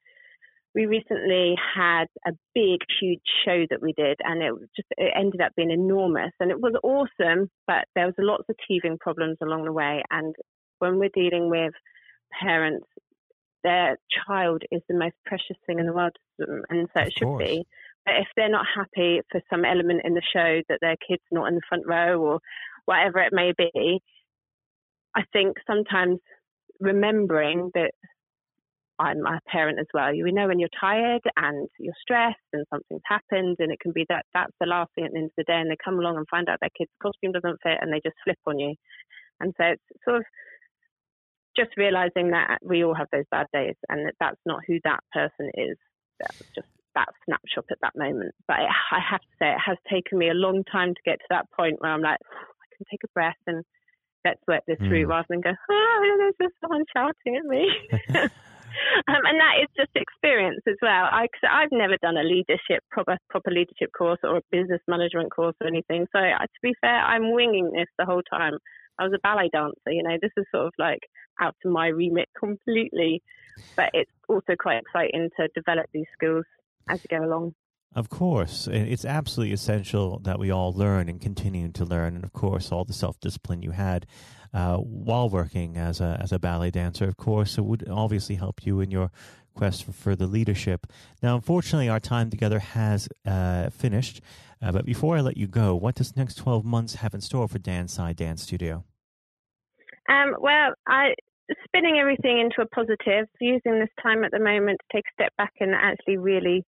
We 0.74 0.86
recently 0.86 1.54
had 1.74 2.06
a 2.26 2.32
big, 2.54 2.80
huge 3.00 3.22
show 3.44 3.64
that 3.70 3.80
we 3.80 3.92
did, 3.92 4.18
and 4.24 4.42
it 4.42 4.52
just 4.76 4.88
it 4.98 5.12
ended 5.16 5.40
up 5.40 5.52
being 5.56 5.70
enormous, 5.70 6.32
and 6.40 6.50
it 6.50 6.60
was 6.60 6.74
awesome. 6.82 7.48
But 7.66 7.86
there 7.94 8.06
was 8.06 8.14
lots 8.18 8.44
of 8.48 8.56
teething 8.66 8.98
problems 9.00 9.38
along 9.40 9.64
the 9.64 9.72
way, 9.72 10.02
and 10.10 10.34
when 10.80 10.98
we're 10.98 11.10
dealing 11.14 11.48
with 11.48 11.72
parents 12.42 12.86
their 13.64 13.96
child 14.26 14.62
is 14.70 14.82
the 14.88 14.96
most 14.96 15.16
precious 15.26 15.56
thing 15.66 15.78
in 15.78 15.86
the 15.86 15.92
world 15.92 16.12
to 16.40 16.46
them, 16.46 16.62
and 16.68 16.88
so 16.94 17.02
it 17.02 17.12
should 17.18 17.24
course. 17.24 17.44
be. 17.44 17.64
But 18.06 18.16
if 18.16 18.28
they're 18.36 18.50
not 18.50 18.66
happy 18.72 19.20
for 19.32 19.40
some 19.50 19.64
element 19.64 20.02
in 20.04 20.14
the 20.14 20.22
show 20.32 20.60
that 20.68 20.78
their 20.80 20.96
kid's 21.08 21.22
not 21.32 21.48
in 21.48 21.54
the 21.54 21.62
front 21.68 21.84
row 21.86 22.20
or 22.20 22.38
whatever 22.84 23.18
it 23.20 23.32
may 23.32 23.52
be, 23.56 24.00
I 25.16 25.22
think 25.32 25.56
sometimes 25.66 26.18
remembering 26.80 27.70
that 27.74 27.92
I'm 28.98 29.26
a 29.26 29.40
parent 29.48 29.78
as 29.80 29.86
well. 29.92 30.14
You 30.14 30.30
know 30.30 30.46
when 30.46 30.60
you're 30.60 30.68
tired 30.78 31.22
and 31.36 31.68
you're 31.78 31.94
stressed 32.00 32.36
and 32.52 32.66
something's 32.70 33.02
happened, 33.06 33.56
and 33.58 33.72
it 33.72 33.80
can 33.80 33.92
be 33.92 34.06
that 34.08 34.26
that's 34.34 34.52
the 34.60 34.66
last 34.66 34.90
thing 34.94 35.06
at 35.06 35.12
the 35.12 35.18
end 35.18 35.26
of 35.26 35.38
the 35.38 35.44
day, 35.44 35.58
and 35.58 35.70
they 35.70 35.76
come 35.82 35.98
along 35.98 36.16
and 36.16 36.26
find 36.30 36.48
out 36.48 36.58
their 36.60 36.70
kid's 36.76 36.92
costume 37.02 37.32
doesn't 37.32 37.58
fit, 37.62 37.78
and 37.80 37.92
they 37.92 38.00
just 38.04 38.16
flip 38.22 38.38
on 38.46 38.58
you. 38.58 38.74
And 39.40 39.52
so 39.56 39.64
it's 39.64 39.82
sort 40.04 40.18
of 40.18 40.24
just 41.56 41.76
realizing 41.76 42.30
that 42.30 42.58
we 42.62 42.84
all 42.84 42.94
have 42.94 43.08
those 43.12 43.24
bad 43.30 43.46
days 43.52 43.76
and 43.88 44.06
that 44.06 44.14
that's 44.20 44.40
not 44.46 44.62
who 44.66 44.78
that 44.84 45.00
person 45.12 45.50
is. 45.54 45.76
That's 46.20 46.42
just 46.54 46.68
that 46.94 47.08
snapshot 47.24 47.64
at 47.70 47.78
that 47.82 47.96
moment. 47.96 48.34
But 48.46 48.60
it, 48.60 48.70
I 48.92 49.00
have 49.00 49.20
to 49.20 49.34
say, 49.38 49.50
it 49.50 49.62
has 49.64 49.78
taken 49.90 50.18
me 50.18 50.30
a 50.30 50.34
long 50.34 50.64
time 50.70 50.94
to 50.94 51.00
get 51.04 51.18
to 51.18 51.30
that 51.30 51.50
point 51.56 51.80
where 51.80 51.92
I'm 51.92 52.02
like, 52.02 52.18
I 52.22 52.66
can 52.76 52.86
take 52.90 53.04
a 53.04 53.12
breath 53.14 53.40
and 53.46 53.64
let's 54.24 54.40
work 54.48 54.62
this 54.66 54.78
mm. 54.80 54.88
through 54.88 55.06
rather 55.06 55.26
than 55.28 55.40
go, 55.40 55.50
oh, 55.50 56.16
there's 56.18 56.50
just 56.50 56.60
someone 56.60 56.84
shouting 56.94 57.36
at 57.36 57.44
me. 57.44 57.68
um, 59.08 59.22
and 59.26 59.38
that 59.38 59.60
is 59.62 59.68
just 59.76 59.90
experience 59.94 60.62
as 60.66 60.76
well. 60.80 61.08
I, 61.10 61.26
I've 61.48 61.72
never 61.72 61.96
done 62.00 62.16
a 62.16 62.24
leadership, 62.24 62.82
proper, 62.90 63.18
proper 63.28 63.50
leadership 63.50 63.90
course 63.96 64.20
or 64.22 64.38
a 64.38 64.42
business 64.50 64.80
management 64.88 65.34
course 65.34 65.56
or 65.60 65.66
anything. 65.66 66.06
So 66.14 66.18
uh, 66.18 66.38
to 66.38 66.60
be 66.62 66.74
fair, 66.80 67.00
I'm 67.04 67.32
winging 67.32 67.70
this 67.74 67.88
the 67.98 68.06
whole 68.06 68.22
time. 68.22 68.58
I 68.98 69.04
was 69.04 69.12
a 69.14 69.18
ballet 69.22 69.50
dancer, 69.52 69.90
you 69.90 70.02
know, 70.02 70.16
this 70.20 70.32
is 70.36 70.44
sort 70.54 70.66
of 70.66 70.72
like 70.78 71.00
out 71.40 71.54
of 71.64 71.70
my 71.70 71.88
remit 71.88 72.28
completely. 72.38 73.22
But 73.76 73.90
it's 73.92 74.10
also 74.28 74.54
quite 74.58 74.78
exciting 74.82 75.30
to 75.38 75.48
develop 75.54 75.86
these 75.92 76.06
skills 76.14 76.44
as 76.88 77.00
you 77.04 77.18
go 77.18 77.24
along. 77.24 77.54
Of 77.94 78.08
course, 78.08 78.66
it's 78.66 79.04
absolutely 79.04 79.54
essential 79.54 80.18
that 80.24 80.40
we 80.40 80.50
all 80.50 80.72
learn 80.72 81.08
and 81.08 81.20
continue 81.20 81.70
to 81.70 81.84
learn, 81.84 82.16
and 82.16 82.24
of 82.24 82.32
course, 82.32 82.72
all 82.72 82.84
the 82.84 82.92
self 82.92 83.20
discipline 83.20 83.62
you 83.62 83.70
had 83.70 84.06
uh, 84.54 84.76
while 84.76 85.28
working 85.28 85.76
as 85.76 86.00
a 86.00 86.16
as 86.22 86.32
a 86.32 86.38
ballet 86.38 86.70
dancer, 86.70 87.04
of 87.04 87.16
course, 87.16 87.58
it 87.58 87.64
would 87.64 87.88
obviously 87.90 88.36
help 88.36 88.64
you 88.64 88.80
in 88.80 88.90
your 88.90 89.10
quest 89.54 89.84
for 89.84 89.92
further 89.92 90.26
leadership. 90.26 90.86
Now, 91.22 91.34
unfortunately, 91.34 91.88
our 91.88 92.00
time 92.00 92.30
together 92.30 92.60
has 92.60 93.08
uh, 93.26 93.70
finished. 93.70 94.20
Uh, 94.64 94.72
but 94.72 94.86
before 94.86 95.16
I 95.16 95.20
let 95.20 95.36
you 95.36 95.46
go, 95.46 95.74
what 95.74 95.94
does 95.94 96.16
next 96.16 96.36
12 96.36 96.64
months 96.64 96.94
have 96.96 97.12
in 97.12 97.20
store 97.20 97.46
for 97.48 97.58
Dan 97.58 97.84
Sci 97.84 98.14
Dance 98.14 98.42
Studio? 98.42 98.84
Um, 100.08 100.34
well, 100.40 100.72
I 100.88 101.14
spinning 101.66 101.98
everything 101.98 102.40
into 102.40 102.62
a 102.62 102.66
positive, 102.74 103.26
using 103.40 103.78
this 103.78 103.90
time 104.02 104.24
at 104.24 104.30
the 104.30 104.38
moment 104.38 104.80
to 104.80 104.96
take 104.96 105.04
a 105.04 105.22
step 105.22 105.32
back 105.36 105.52
and 105.60 105.74
actually 105.74 106.16
really 106.16 106.64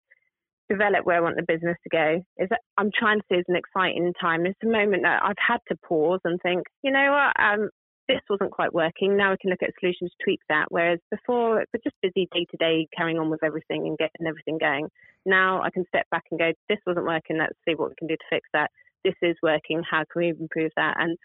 develop 0.68 1.06
where 1.06 1.16
I 1.16 1.20
want 1.20 1.36
the 1.36 1.44
business 1.48 1.76
to 1.84 1.88
go. 1.88 2.22
Is 2.36 2.50
that 2.50 2.60
I'm 2.76 2.90
trying 2.98 3.20
to 3.20 3.24
see 3.30 3.38
as 3.38 3.44
an 3.48 3.56
exciting 3.56 4.12
time. 4.20 4.44
It's 4.44 4.58
a 4.62 4.68
moment 4.68 5.04
that 5.04 5.22
I've 5.22 5.34
had 5.38 5.60
to 5.68 5.78
pause 5.88 6.20
and 6.24 6.38
think, 6.42 6.64
you 6.82 6.92
know 6.92 7.12
what, 7.12 7.42
um, 7.42 7.70
this 8.08 8.20
wasn't 8.30 8.52
quite 8.52 8.72
working. 8.72 9.16
Now 9.16 9.32
we 9.32 9.36
can 9.40 9.50
look 9.50 9.62
at 9.62 9.72
solutions 9.80 10.10
to 10.10 10.24
tweak 10.24 10.40
that. 10.48 10.66
Whereas 10.70 11.00
before, 11.10 11.60
it 11.60 11.68
was 11.72 11.82
just 11.82 11.96
busy 12.02 12.28
day 12.32 12.46
to 12.50 12.56
day, 12.56 12.86
carrying 12.96 13.18
on 13.18 13.30
with 13.30 13.42
everything 13.44 13.86
and 13.86 13.98
getting 13.98 14.26
everything 14.26 14.58
going. 14.58 14.88
Now 15.24 15.62
I 15.62 15.70
can 15.70 15.84
step 15.88 16.08
back 16.10 16.24
and 16.30 16.38
go, 16.38 16.52
this 16.68 16.78
wasn't 16.86 17.06
working. 17.06 17.38
Let's 17.38 17.58
see 17.66 17.74
what 17.74 17.90
we 17.90 17.96
can 17.98 18.08
do 18.08 18.16
to 18.16 18.24
fix 18.30 18.48
that. 18.52 18.70
This 19.04 19.14
is 19.22 19.36
working. 19.42 19.82
How 19.88 20.04
can 20.10 20.22
we 20.22 20.28
improve 20.30 20.72
that? 20.76 20.96
And 20.98 21.16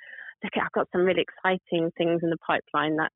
look, 0.43 0.53
I've 0.55 0.71
got 0.71 0.88
some 0.91 1.01
really 1.01 1.23
exciting 1.23 1.91
things 1.97 2.21
in 2.23 2.29
the 2.29 2.38
pipeline 2.45 2.97
that 2.97 3.11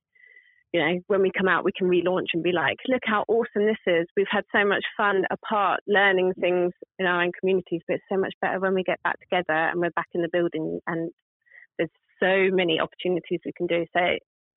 you 0.74 0.81
know, 0.81 1.00
when 1.07 1.22
we 1.22 1.31
come 1.31 1.48
out, 1.48 1.63
we 1.63 1.72
can 1.72 1.88
relaunch 1.88 2.34
and 2.34 2.43
be 2.43 2.51
like, 2.51 2.75
look 2.89 3.03
how 3.05 3.24
awesome 3.29 3.65
this 3.65 3.79
is. 3.88 4.07
We've 4.17 4.25
had 4.29 4.43
so 4.51 4.65
much 4.65 4.84
fun 4.98 5.24
apart 5.31 5.79
learning 5.88 6.34
things 6.38 6.74
in 7.00 7.05
our 7.05 7.24
own 7.24 7.31
communities, 7.39 7.79
but 7.88 7.93
it's 7.93 8.03
so 8.12 8.17
much 8.17 8.34
better 8.41 8.60
when 8.60 8.74
we 8.74 8.84
get 8.84 9.01
back 9.01 9.17
together 9.22 9.53
and 9.53 9.79
we're 9.79 9.91
back 9.91 10.10
in 10.13 10.22
the 10.22 10.27
building 10.34 10.81
and 10.86 11.12
there's 11.77 11.89
so 12.19 12.50
many 12.51 12.79
opportunities 12.79 13.39
we 13.45 13.53
can 13.55 13.67
do. 13.67 13.86
So 13.93 14.01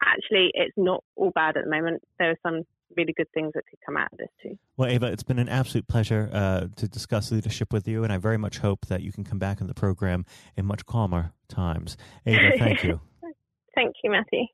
actually, 0.02 0.50
it's 0.54 0.74
not 0.76 1.02
all 1.16 1.32
bad 1.34 1.56
at 1.56 1.64
the 1.64 1.70
moment. 1.70 2.02
There 2.18 2.30
are 2.30 2.38
some 2.42 2.62
really 2.96 3.12
good 3.16 3.28
things 3.34 3.52
that 3.54 3.64
could 3.68 3.78
come 3.84 3.96
out 3.96 4.08
of 4.12 4.18
this 4.18 4.28
too. 4.42 4.58
Well, 4.76 4.88
Ava, 4.88 5.06
it's 5.06 5.22
been 5.22 5.38
an 5.38 5.48
absolute 5.48 5.88
pleasure 5.88 6.30
uh, 6.32 6.66
to 6.76 6.88
discuss 6.88 7.30
leadership 7.30 7.72
with 7.72 7.86
you, 7.86 8.04
and 8.04 8.12
I 8.12 8.18
very 8.18 8.38
much 8.38 8.58
hope 8.58 8.86
that 8.86 9.02
you 9.02 9.12
can 9.12 9.24
come 9.24 9.38
back 9.38 9.60
in 9.60 9.66
the 9.66 9.74
program 9.74 10.24
in 10.56 10.64
much 10.64 10.86
calmer 10.86 11.32
times. 11.48 11.96
Ava, 12.26 12.58
thank 12.58 12.84
you. 12.84 13.00
thank 13.74 13.94
you, 14.02 14.10
Matthew. 14.10 14.46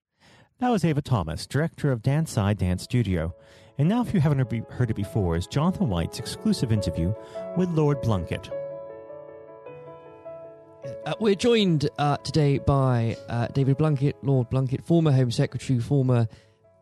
That 0.58 0.70
was 0.70 0.84
Ava 0.84 1.02
Thomas, 1.02 1.46
director 1.46 1.92
of 1.92 2.02
Dan 2.02 2.24
Sci 2.24 2.54
Dance 2.54 2.82
Studio. 2.82 3.34
And 3.76 3.88
now, 3.88 4.02
if 4.02 4.14
you 4.14 4.20
haven't 4.20 4.38
heard 4.70 4.90
it 4.90 4.94
before, 4.94 5.36
is 5.36 5.48
Jonathan 5.48 5.88
White's 5.88 6.20
exclusive 6.20 6.70
interview 6.70 7.12
with 7.56 7.68
Lord 7.70 8.00
Blunkett. 8.02 8.63
Uh, 10.84 11.14
we're 11.18 11.34
joined 11.34 11.88
uh, 11.98 12.18
today 12.18 12.58
by 12.58 13.16
uh, 13.30 13.46
David 13.48 13.78
Blunkett, 13.78 14.14
Lord 14.22 14.50
Blunkett, 14.50 14.84
former 14.84 15.12
Home 15.12 15.30
Secretary, 15.30 15.78
former 15.78 16.28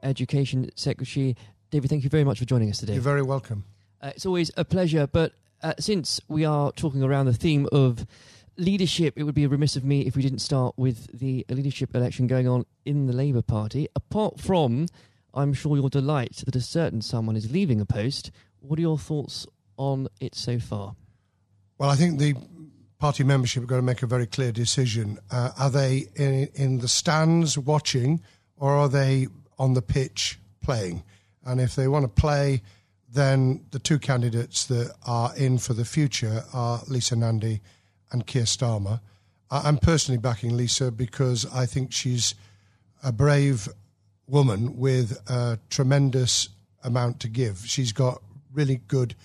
Education 0.02 0.70
Secretary. 0.74 1.36
David, 1.70 1.88
thank 1.88 2.02
you 2.02 2.10
very 2.10 2.24
much 2.24 2.40
for 2.40 2.44
joining 2.44 2.68
us 2.68 2.78
today. 2.78 2.94
You're 2.94 3.02
very 3.02 3.22
welcome. 3.22 3.64
Uh, 4.00 4.10
it's 4.14 4.26
always 4.26 4.50
a 4.56 4.64
pleasure, 4.64 5.06
but 5.06 5.34
uh, 5.62 5.74
since 5.78 6.20
we 6.26 6.44
are 6.44 6.72
talking 6.72 7.04
around 7.04 7.26
the 7.26 7.32
theme 7.32 7.68
of 7.70 8.04
leadership, 8.56 9.14
it 9.16 9.22
would 9.22 9.36
be 9.36 9.46
remiss 9.46 9.76
of 9.76 9.84
me 9.84 10.00
if 10.00 10.16
we 10.16 10.22
didn't 10.22 10.40
start 10.40 10.74
with 10.76 11.06
the 11.16 11.46
leadership 11.48 11.94
election 11.94 12.26
going 12.26 12.48
on 12.48 12.66
in 12.84 13.06
the 13.06 13.12
Labour 13.12 13.42
Party. 13.42 13.86
Apart 13.94 14.40
from, 14.40 14.88
I'm 15.32 15.54
sure 15.54 15.76
your 15.76 15.88
delight 15.88 16.42
that 16.44 16.56
a 16.56 16.60
certain 16.60 17.02
someone 17.02 17.36
is 17.36 17.52
leaving 17.52 17.80
a 17.80 17.86
post, 17.86 18.32
what 18.58 18.80
are 18.80 18.82
your 18.82 18.98
thoughts 18.98 19.46
on 19.76 20.08
it 20.20 20.34
so 20.34 20.58
far? 20.58 20.96
Well, 21.78 21.88
I 21.88 21.94
think 21.94 22.18
the 22.18 22.34
party 23.02 23.24
membership 23.24 23.64
are 23.64 23.66
going 23.66 23.80
to 23.80 23.84
make 23.84 24.04
a 24.04 24.06
very 24.06 24.28
clear 24.28 24.52
decision. 24.52 25.18
Uh, 25.28 25.50
are 25.58 25.70
they 25.70 26.06
in, 26.14 26.48
in 26.54 26.78
the 26.78 26.86
stands 26.86 27.58
watching, 27.58 28.22
or 28.56 28.76
are 28.76 28.88
they 28.88 29.26
on 29.58 29.74
the 29.74 29.82
pitch 29.82 30.38
playing? 30.62 31.02
And 31.44 31.60
if 31.60 31.74
they 31.74 31.88
want 31.88 32.04
to 32.04 32.08
play, 32.22 32.62
then 33.12 33.64
the 33.72 33.80
two 33.80 33.98
candidates 33.98 34.66
that 34.66 34.94
are 35.04 35.34
in 35.36 35.58
for 35.58 35.74
the 35.74 35.84
future 35.84 36.44
are 36.54 36.80
Lisa 36.86 37.16
Nandy 37.16 37.60
and 38.12 38.24
Keir 38.24 38.44
Starmer. 38.44 39.00
I'm 39.50 39.78
personally 39.78 40.18
backing 40.20 40.56
Lisa 40.56 40.92
because 40.92 41.44
I 41.52 41.66
think 41.66 41.92
she's 41.92 42.36
a 43.02 43.10
brave 43.10 43.68
woman 44.28 44.76
with 44.76 45.18
a 45.28 45.58
tremendous 45.70 46.50
amount 46.84 47.18
to 47.18 47.28
give. 47.28 47.64
She's 47.66 47.90
got 47.90 48.22
really 48.52 48.80
good, 48.86 49.16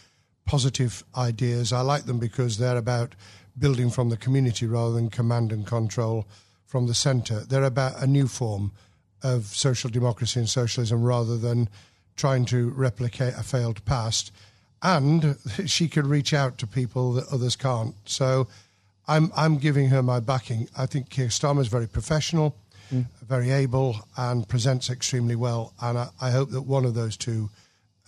positive 0.47 1.03
ideas. 1.15 1.71
I 1.71 1.81
like 1.81 2.05
them 2.05 2.17
because 2.17 2.57
they're 2.57 2.75
about 2.75 3.13
building 3.57 3.89
from 3.89 4.09
the 4.09 4.17
community 4.17 4.65
rather 4.65 4.93
than 4.93 5.09
command 5.09 5.51
and 5.51 5.65
control 5.65 6.25
from 6.65 6.87
the 6.87 6.93
centre. 6.93 7.41
They're 7.41 7.63
about 7.63 8.01
a 8.01 8.07
new 8.07 8.27
form 8.27 8.71
of 9.23 9.45
social 9.45 9.89
democracy 9.89 10.39
and 10.39 10.49
socialism 10.49 11.03
rather 11.03 11.37
than 11.37 11.69
trying 12.15 12.45
to 12.45 12.69
replicate 12.71 13.33
a 13.35 13.43
failed 13.43 13.83
past. 13.85 14.31
And 14.81 15.37
she 15.65 15.87
can 15.87 16.07
reach 16.07 16.33
out 16.33 16.57
to 16.59 16.67
people 16.67 17.13
that 17.13 17.27
others 17.31 17.55
can't. 17.55 17.95
So 18.05 18.47
I'm 19.07 19.31
I'm 19.35 19.57
giving 19.57 19.89
her 19.89 20.03
my 20.03 20.19
backing. 20.19 20.67
I 20.77 20.85
think 20.85 21.09
Keir 21.09 21.27
Starmer 21.27 21.61
is 21.61 21.67
very 21.67 21.87
professional, 21.87 22.55
mm. 22.93 23.05
very 23.25 23.51
able, 23.51 23.95
and 24.17 24.47
presents 24.47 24.89
extremely 24.89 25.35
well. 25.35 25.73
And 25.81 25.97
I, 25.97 26.09
I 26.19 26.31
hope 26.31 26.51
that 26.51 26.63
one 26.63 26.85
of 26.85 26.93
those 26.93 27.15
two 27.15 27.49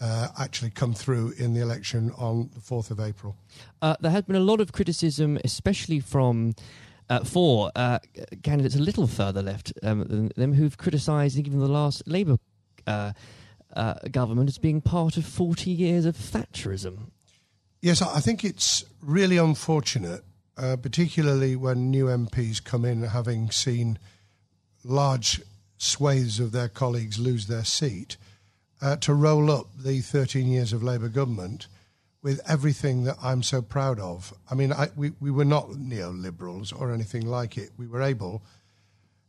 uh, 0.02 0.30
actually 0.40 0.72
come 0.72 0.94
through 0.94 1.34
in 1.38 1.54
the 1.54 1.62
election 1.62 2.12
on 2.18 2.50
the 2.54 2.62
fourth 2.62 2.92
of 2.92 3.00
April. 3.00 3.36
Uh, 3.82 3.96
there 4.00 4.12
has 4.12 4.24
been 4.24 4.36
a 4.36 4.42
lot 4.42 4.62
of 4.62 4.72
criticism, 4.72 5.40
especially 5.44 6.00
from. 6.00 6.54
Uh, 7.12 7.24
for 7.24 7.72
uh, 7.76 7.98
candidates 8.44 8.76
a 8.76 8.80
little 8.80 9.08
further 9.08 9.42
left 9.42 9.74
um, 9.82 10.04
than 10.04 10.32
them 10.36 10.54
who've 10.54 10.78
criticised 10.78 11.40
even 11.40 11.58
the 11.58 11.68
last 11.68 12.08
Labour 12.08 12.38
uh, 12.86 13.14
uh, 13.76 13.96
government 14.12 14.48
as 14.48 14.60
being 14.60 14.80
part 14.80 15.18
of 15.18 15.26
40 15.26 15.72
years 15.72 16.06
of 16.06 16.16
Thatcherism. 16.16 17.10
Yes, 17.82 18.04
I 18.04 18.20
think 18.20 18.46
it's 18.46 18.86
really 19.02 19.38
unfortunate 19.38 20.24
uh, 20.60 20.76
particularly 20.76 21.56
when 21.56 21.90
new 21.90 22.06
MPs 22.06 22.64
come 22.64 22.84
in 22.84 23.04
having 23.04 23.50
seen 23.50 23.98
large 24.84 25.42
swathes 25.78 26.40
of 26.40 26.52
their 26.52 26.68
colleagues 26.68 27.18
lose 27.18 27.48
their 27.48 27.64
seat, 27.64 28.18
uh, 28.82 28.96
to 28.98 29.14
roll 29.14 29.52
up 29.52 29.68
the 29.78 30.02
13 30.02 30.48
years 30.48 30.74
of 30.74 30.84
Labour 30.84 31.10
government 31.10 31.68
with 32.22 32.42
everything 32.48 33.06
that 33.06 33.18
I'm 33.22 33.44
so 33.44 33.62
proud 33.62 34.00
of. 34.00 34.34
I 34.50 34.56
mean, 34.56 34.74
I, 34.74 34.90
we, 34.96 35.14
we 35.20 35.32
were 35.32 35.46
not 35.46 35.70
neoliberals 35.70 36.78
or 36.78 36.92
anything 36.92 37.26
like 37.26 37.58
it. 37.58 37.72
We 37.78 37.88
were 37.88 38.02
able, 38.02 38.42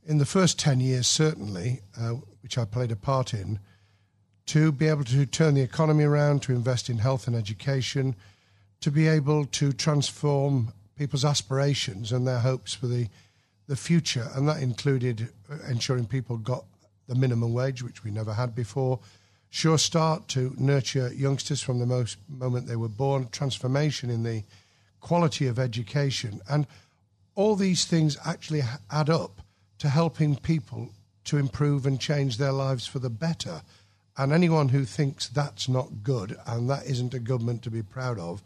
in 0.04 0.18
the 0.18 0.26
first 0.26 0.58
10 0.58 0.80
years, 0.80 1.06
certainly, 1.06 1.82
uh, 1.98 2.14
which 2.42 2.58
I 2.58 2.64
played 2.64 2.90
a 2.90 2.96
part 2.96 3.32
in, 3.32 3.60
to 4.46 4.72
be 4.72 4.88
able 4.88 5.04
to 5.04 5.26
turn 5.26 5.54
the 5.54 5.60
economy 5.60 6.02
around, 6.02 6.42
to 6.42 6.52
invest 6.52 6.90
in 6.90 6.98
health 6.98 7.28
and 7.28 7.36
education, 7.36 8.16
to 8.80 8.90
be 8.90 9.06
able 9.06 9.44
to 9.44 9.72
transform 9.72 10.72
people's 10.96 11.24
aspirations 11.24 12.10
and 12.10 12.26
their 12.26 12.40
hopes 12.40 12.74
for 12.74 12.88
the, 12.88 13.06
the 13.68 13.76
future. 13.76 14.28
And 14.34 14.48
that 14.48 14.60
included 14.60 15.28
ensuring 15.68 16.06
people 16.06 16.38
got 16.38 16.64
the 17.06 17.14
minimum 17.14 17.52
wage, 17.52 17.82
which 17.82 18.02
we 18.02 18.10
never 18.10 18.32
had 18.32 18.54
before. 18.54 18.98
Sure 19.50 19.78
Start 19.78 20.28
to 20.28 20.54
nurture 20.58 21.12
youngsters 21.12 21.60
from 21.60 21.80
the 21.80 21.86
most 21.86 22.18
moment 22.28 22.68
they 22.68 22.76
were 22.76 22.88
born, 22.88 23.28
transformation 23.30 24.08
in 24.08 24.22
the 24.22 24.44
quality 25.00 25.48
of 25.48 25.58
education. 25.58 26.40
And 26.48 26.68
all 27.34 27.56
these 27.56 27.84
things 27.84 28.16
actually 28.24 28.62
add 28.90 29.10
up 29.10 29.40
to 29.78 29.88
helping 29.88 30.36
people 30.36 30.90
to 31.24 31.36
improve 31.36 31.84
and 31.84 32.00
change 32.00 32.36
their 32.36 32.52
lives 32.52 32.86
for 32.86 33.00
the 33.00 33.10
better. 33.10 33.62
And 34.16 34.32
anyone 34.32 34.68
who 34.68 34.84
thinks 34.84 35.28
that's 35.28 35.68
not 35.68 36.04
good 36.04 36.36
and 36.46 36.70
that 36.70 36.86
isn't 36.86 37.14
a 37.14 37.18
government 37.18 37.62
to 37.62 37.70
be 37.70 37.82
proud 37.82 38.18
of 38.18 38.42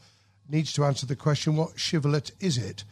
needs 0.49 0.73
to 0.75 0.84
answer 0.84 1.06
the 1.06 1.16
question 1.16 1.56
what 1.56 1.78
shibboleth 1.78 2.30
is 2.40 2.56
it 2.56 2.84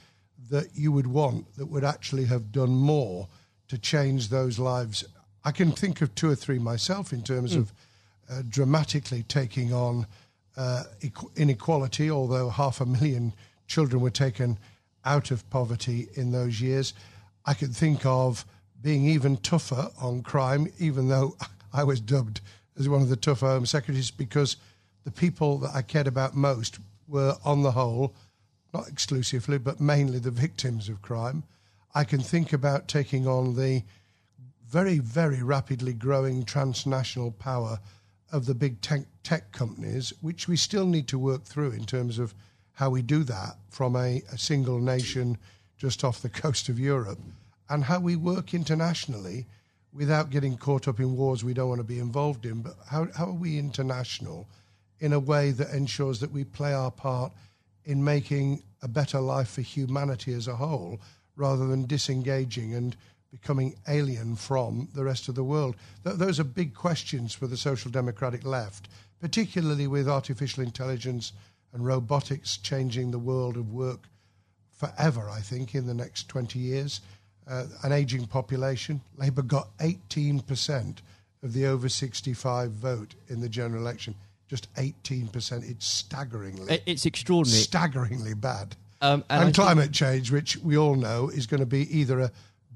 that 0.51 0.75
you 0.75 0.93
would 0.93 1.07
want 1.07 1.55
that 1.57 1.67
would 1.67 1.85
actually 1.85 2.25
have 2.27 2.53
done 2.53 2.71
more 2.71 3.29
to 3.69 3.79
change 3.79 4.29
those 4.29 4.59
lives? 4.59 5.05
I 5.45 5.51
can 5.51 5.73
think 5.73 6.03
of 6.03 6.15
two 6.15 6.31
or 6.31 6.35
three 6.35 6.59
myself 6.59 7.13
in 7.13 7.23
terms 7.23 7.55
mm. 7.55 7.61
of 7.61 7.73
uh, 8.33 8.43
dramatically 8.49 9.23
taking 9.25 9.73
on 9.73 10.07
uh, 10.57 10.85
inequality, 11.37 12.11
although 12.11 12.49
half 12.49 12.81
a 12.81 12.87
million 12.87 13.33
children 13.67 14.01
were 14.03 14.11
taken 14.11 14.59
out 15.05 15.31
of 15.31 15.49
poverty 15.51 16.09
in 16.15 16.33
those 16.33 16.61
years. 16.61 16.95
I 17.45 17.55
can 17.55 17.73
think 17.73 18.07
of 18.07 18.45
being 18.81 19.07
even 19.07 19.37
tougher 19.39 19.91
on 20.01 20.23
crime, 20.23 20.69
even 20.79 21.09
though 21.09 21.37
I 21.73 21.85
was 21.85 22.01
dubbed 22.01 22.41
as 22.79 22.89
one 22.89 23.03
of 23.03 23.09
the 23.09 23.17
tougher 23.17 23.47
Home 23.47 23.67
Secretaries, 23.67 24.11
because 24.11 24.57
the 25.05 25.11
people 25.11 25.59
that 25.59 25.75
I 25.75 25.83
cared 25.83 26.07
about 26.07 26.35
most 26.35 26.79
were, 27.09 27.37
on 27.45 27.63
the 27.63 27.73
whole, 27.73 28.15
not 28.73 28.89
exclusively, 28.89 29.59
but 29.59 29.81
mainly 29.81 30.19
the 30.19 30.31
victims 30.31 30.89
of 30.89 31.03
crime. 31.03 31.43
I 31.95 32.05
can 32.05 32.21
think 32.21 32.53
about 32.53 32.89
taking 32.89 33.27
on 33.27 33.57
the 33.57 33.83
very, 34.67 34.99
very 34.99 35.43
rapidly 35.43 35.93
growing 35.93 36.45
transnational 36.45 37.33
power 37.33 37.79
of 38.33 38.47
the 38.47 38.55
big 38.55 38.81
tech, 38.81 39.03
tech 39.23 39.53
companies, 39.53 40.13
which 40.21 40.49
we 40.49 40.57
still 40.57 40.87
need 40.87 41.07
to 41.09 41.19
work 41.19 41.45
through 41.45 41.71
in 41.71 41.85
terms 41.85 42.19
of 42.19 42.35
how 42.73 42.91
we 42.91 43.03
do 43.03 43.23
that 43.25 43.57
from 43.69 43.95
a, 43.95 44.23
a 44.33 44.39
single 44.39 44.81
nation 44.81 45.39
just 45.77 46.03
off 46.03 46.23
the 46.23 46.29
coast 46.43 46.69
of 46.69 46.79
Europe, 46.79 47.19
and 47.69 47.85
how 47.85 48.01
we 48.01 48.17
work 48.17 48.55
internationally 48.55 49.47
without 49.93 50.31
getting 50.31 50.57
caught 50.57 50.89
up 50.89 50.99
in 50.99 51.17
wars 51.17 51.45
we 51.45 51.53
don't 51.53 51.69
want 51.69 51.81
to 51.81 51.85
be 51.85 51.99
involved 51.99 52.47
in. 52.47 52.63
But 52.63 52.77
how, 52.91 53.09
how 53.15 53.27
are 53.27 53.33
we 53.33 53.59
international 53.59 54.47
in 55.01 55.13
a 55.13 55.21
way 55.21 55.51
that 55.51 55.75
ensures 55.75 56.21
that 56.21 56.33
we 56.33 56.45
play 56.45 56.73
our 56.73 56.91
part 56.91 57.33
in 57.85 58.03
making 58.03 58.63
a 58.83 58.89
better 58.89 59.21
life 59.21 59.51
for 59.51 59.61
humanity 59.61 60.33
as 60.33 60.49
a 60.49 60.57
whole 60.57 61.01
rather 61.37 61.67
than 61.67 61.87
disengaging 61.87 62.75
and 62.75 62.97
becoming 63.33 63.75
alien 63.89 64.37
from 64.37 64.89
the 64.95 65.03
rest 65.03 65.29
of 65.29 65.35
the 65.35 65.43
world? 65.43 65.75
Th- 66.05 66.17
those 66.17 66.39
are 66.39 66.45
big 66.45 66.75
questions 66.75 67.35
for 67.35 67.47
the 67.47 67.57
social 67.57 67.91
democratic 67.91 68.45
left, 68.45 68.89
particularly 69.21 69.87
with 69.87 70.09
artificial 70.09 70.63
intelligence 70.63 71.33
and 71.73 71.85
robotics 71.85 72.59
changing 72.59 73.11
the 73.11 73.19
world 73.19 73.57
of 73.57 73.73
work 73.73 74.09
forever, 74.71 75.29
I 75.31 75.41
think, 75.41 75.75
in 75.75 75.87
the 75.87 75.95
next 75.95 76.29
20 76.29 76.59
years. 76.59 77.01
Uh, 77.49 77.65
an 77.83 77.91
aging 77.91 78.27
population. 78.27 79.01
Labour 79.17 79.43
got 79.43 79.77
18% 79.79 80.99
of 81.43 81.53
the 81.53 81.67
over 81.67 81.89
65 81.89 82.71
vote 82.71 83.15
in 83.29 83.41
the 83.41 83.49
general 83.49 83.83
election. 83.83 84.15
Just 84.49 84.73
18%. 84.75 85.69
It's 85.69 85.87
staggeringly. 85.87 86.83
It's 86.87 87.07
extraordinary. 87.07 87.63
Staggeringly 87.63 88.35
bad. 88.35 88.77
Um, 89.01 89.25
and 89.29 89.49
I 89.49 89.51
climate 89.51 89.85
think- 89.87 89.95
change, 89.95 90.31
which 90.31 90.57
we 90.59 90.77
all 90.77 90.95
know 90.95 91.29
is 91.31 91.47
going 91.47 91.61
to 91.61 91.67
be 91.67 91.99
either 91.99 92.21
a 92.21 92.31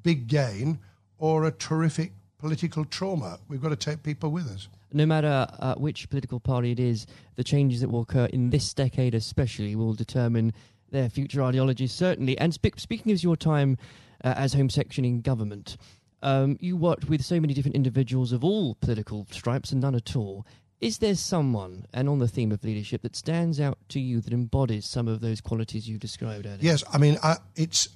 big 0.06 0.28
gain 0.28 0.78
or 1.18 1.46
a 1.46 1.50
terrific 1.50 2.12
political 2.38 2.84
trauma. 2.84 3.40
We've 3.48 3.60
got 3.60 3.70
to 3.70 3.76
take 3.90 4.04
people 4.04 4.30
with 4.30 4.46
us. 4.54 4.68
no 4.92 5.04
matter 5.04 5.48
uh, 5.58 5.74
which 5.74 6.08
political 6.08 6.38
party 6.38 6.70
it 6.70 6.78
is, 6.78 7.06
the 7.34 7.42
changes 7.42 7.80
that 7.80 7.90
will 7.90 8.02
occur 8.02 8.26
in 8.26 8.50
this 8.50 8.72
decade, 8.72 9.14
especially, 9.16 9.74
will 9.74 9.94
determine 9.94 10.52
their 10.92 11.08
future 11.08 11.42
ideologies, 11.42 11.92
certainly. 11.92 12.38
And 12.38 12.54
spe- 12.54 12.78
speaking 12.78 13.10
of 13.10 13.20
your 13.20 13.36
time 13.36 13.78
uh, 14.22 14.34
as 14.36 14.54
Home 14.54 14.70
Secretary 14.70 15.08
in 15.08 15.22
government, 15.22 15.76
um, 16.22 16.56
you 16.60 16.76
worked 16.76 17.08
with 17.08 17.24
so 17.24 17.40
many 17.40 17.52
different 17.52 17.74
individuals 17.74 18.30
of 18.30 18.44
all 18.44 18.76
political 18.76 19.26
stripes 19.30 19.72
and 19.72 19.80
none 19.80 19.96
at 19.96 20.14
all. 20.14 20.46
Is 20.80 20.98
there 20.98 21.16
someone, 21.16 21.86
and 21.92 22.08
on 22.08 22.20
the 22.20 22.28
theme 22.28 22.52
of 22.52 22.62
leadership, 22.62 23.02
that 23.02 23.16
stands 23.16 23.58
out 23.58 23.78
to 23.88 23.98
you 23.98 24.20
that 24.20 24.32
embodies 24.32 24.86
some 24.86 25.08
of 25.08 25.20
those 25.20 25.40
qualities 25.40 25.88
you 25.88 25.98
described 25.98 26.46
earlier? 26.46 26.58
Yes, 26.60 26.84
I 26.92 26.98
mean, 26.98 27.18
I, 27.24 27.38
it's 27.56 27.88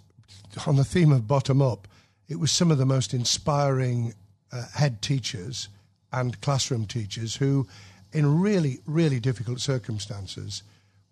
on 0.67 0.77
the 0.77 0.85
theme 0.85 1.13
of 1.13 1.29
bottom 1.29 1.63
up. 1.63 1.87
It 2.31 2.39
was 2.39 2.53
some 2.53 2.71
of 2.71 2.79
the 2.79 2.87
most 2.87 3.13
inspiring 3.13 4.15
uh, 4.53 4.65
head 4.73 5.03
teachers 5.03 5.69
and 6.13 6.41
classroom 6.41 6.87
teachers 6.87 7.35
who, 7.35 7.67
in 8.13 8.41
really, 8.41 8.79
really 8.87 9.19
difficult 9.19 9.61
circumstances, 9.61 10.63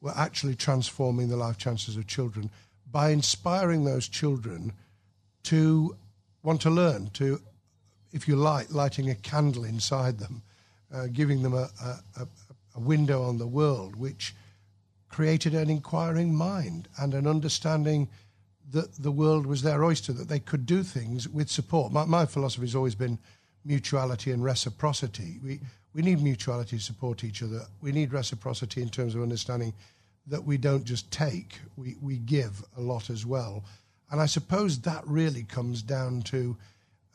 were 0.01 0.17
actually 0.17 0.55
transforming 0.55 1.29
the 1.29 1.37
life 1.37 1.59
chances 1.59 1.97
of 1.97 2.07
children 2.07 2.51
by 2.89 3.11
inspiring 3.11 3.85
those 3.85 4.07
children 4.09 4.73
to 5.43 5.97
want 6.45 6.61
to 6.61 6.71
learn, 6.71 7.11
to, 7.15 7.41
if 8.13 8.29
you 8.29 8.37
like, 8.37 8.73
lighting 8.73 9.11
a 9.11 9.17
candle 9.17 9.65
inside 9.65 10.21
them, 10.21 10.43
uh, 10.95 11.09
giving 11.13 11.43
them 11.43 11.53
a, 11.53 11.69
a, 11.83 12.23
a, 12.23 12.29
a 12.77 12.81
window 12.81 13.25
on 13.25 13.39
the 13.39 13.47
world, 13.47 13.97
which 13.97 14.37
created 15.09 15.53
an 15.53 15.69
inquiring 15.69 16.33
mind 16.33 16.87
and 16.97 17.13
an 17.13 17.27
understanding 17.27 18.09
that 18.71 19.03
the 19.03 19.13
world 19.13 19.47
was 19.47 19.63
their 19.63 19.85
oyster, 19.85 20.13
that 20.13 20.29
they 20.29 20.41
could 20.41 20.67
do 20.67 20.83
things 20.83 21.29
with 21.29 21.49
support. 21.49 21.93
My, 21.93 22.05
my 22.05 22.27
philosophy 22.27 22.67
has 22.67 22.75
always 22.75 22.95
been 22.95 23.19
mutuality 23.65 24.31
and 24.31 24.45
reciprocity. 24.45 25.39
We, 25.43 25.61
we 25.95 26.03
need 26.03 26.23
mutuality 26.23 26.77
to 26.77 26.83
support 26.83 27.25
each 27.25 27.43
other. 27.43 27.63
We 27.81 27.93
need 27.93 28.13
reciprocity 28.13 28.83
in 28.83 28.89
terms 28.89 29.15
of 29.15 29.23
understanding 29.23 29.73
that 30.27 30.45
we 30.45 30.59
don't 30.59 30.85
just 30.85 31.11
take, 31.11 31.59
we, 31.77 31.97
we 32.03 32.19
give 32.19 32.63
a 32.77 32.81
lot 32.81 33.11
as 33.11 33.25
well. 33.25 33.65
And 34.11 34.21
I 34.21 34.27
suppose 34.27 34.81
that 34.81 35.07
really 35.07 35.45
comes 35.45 35.83
down 35.83 36.23
to 36.23 36.57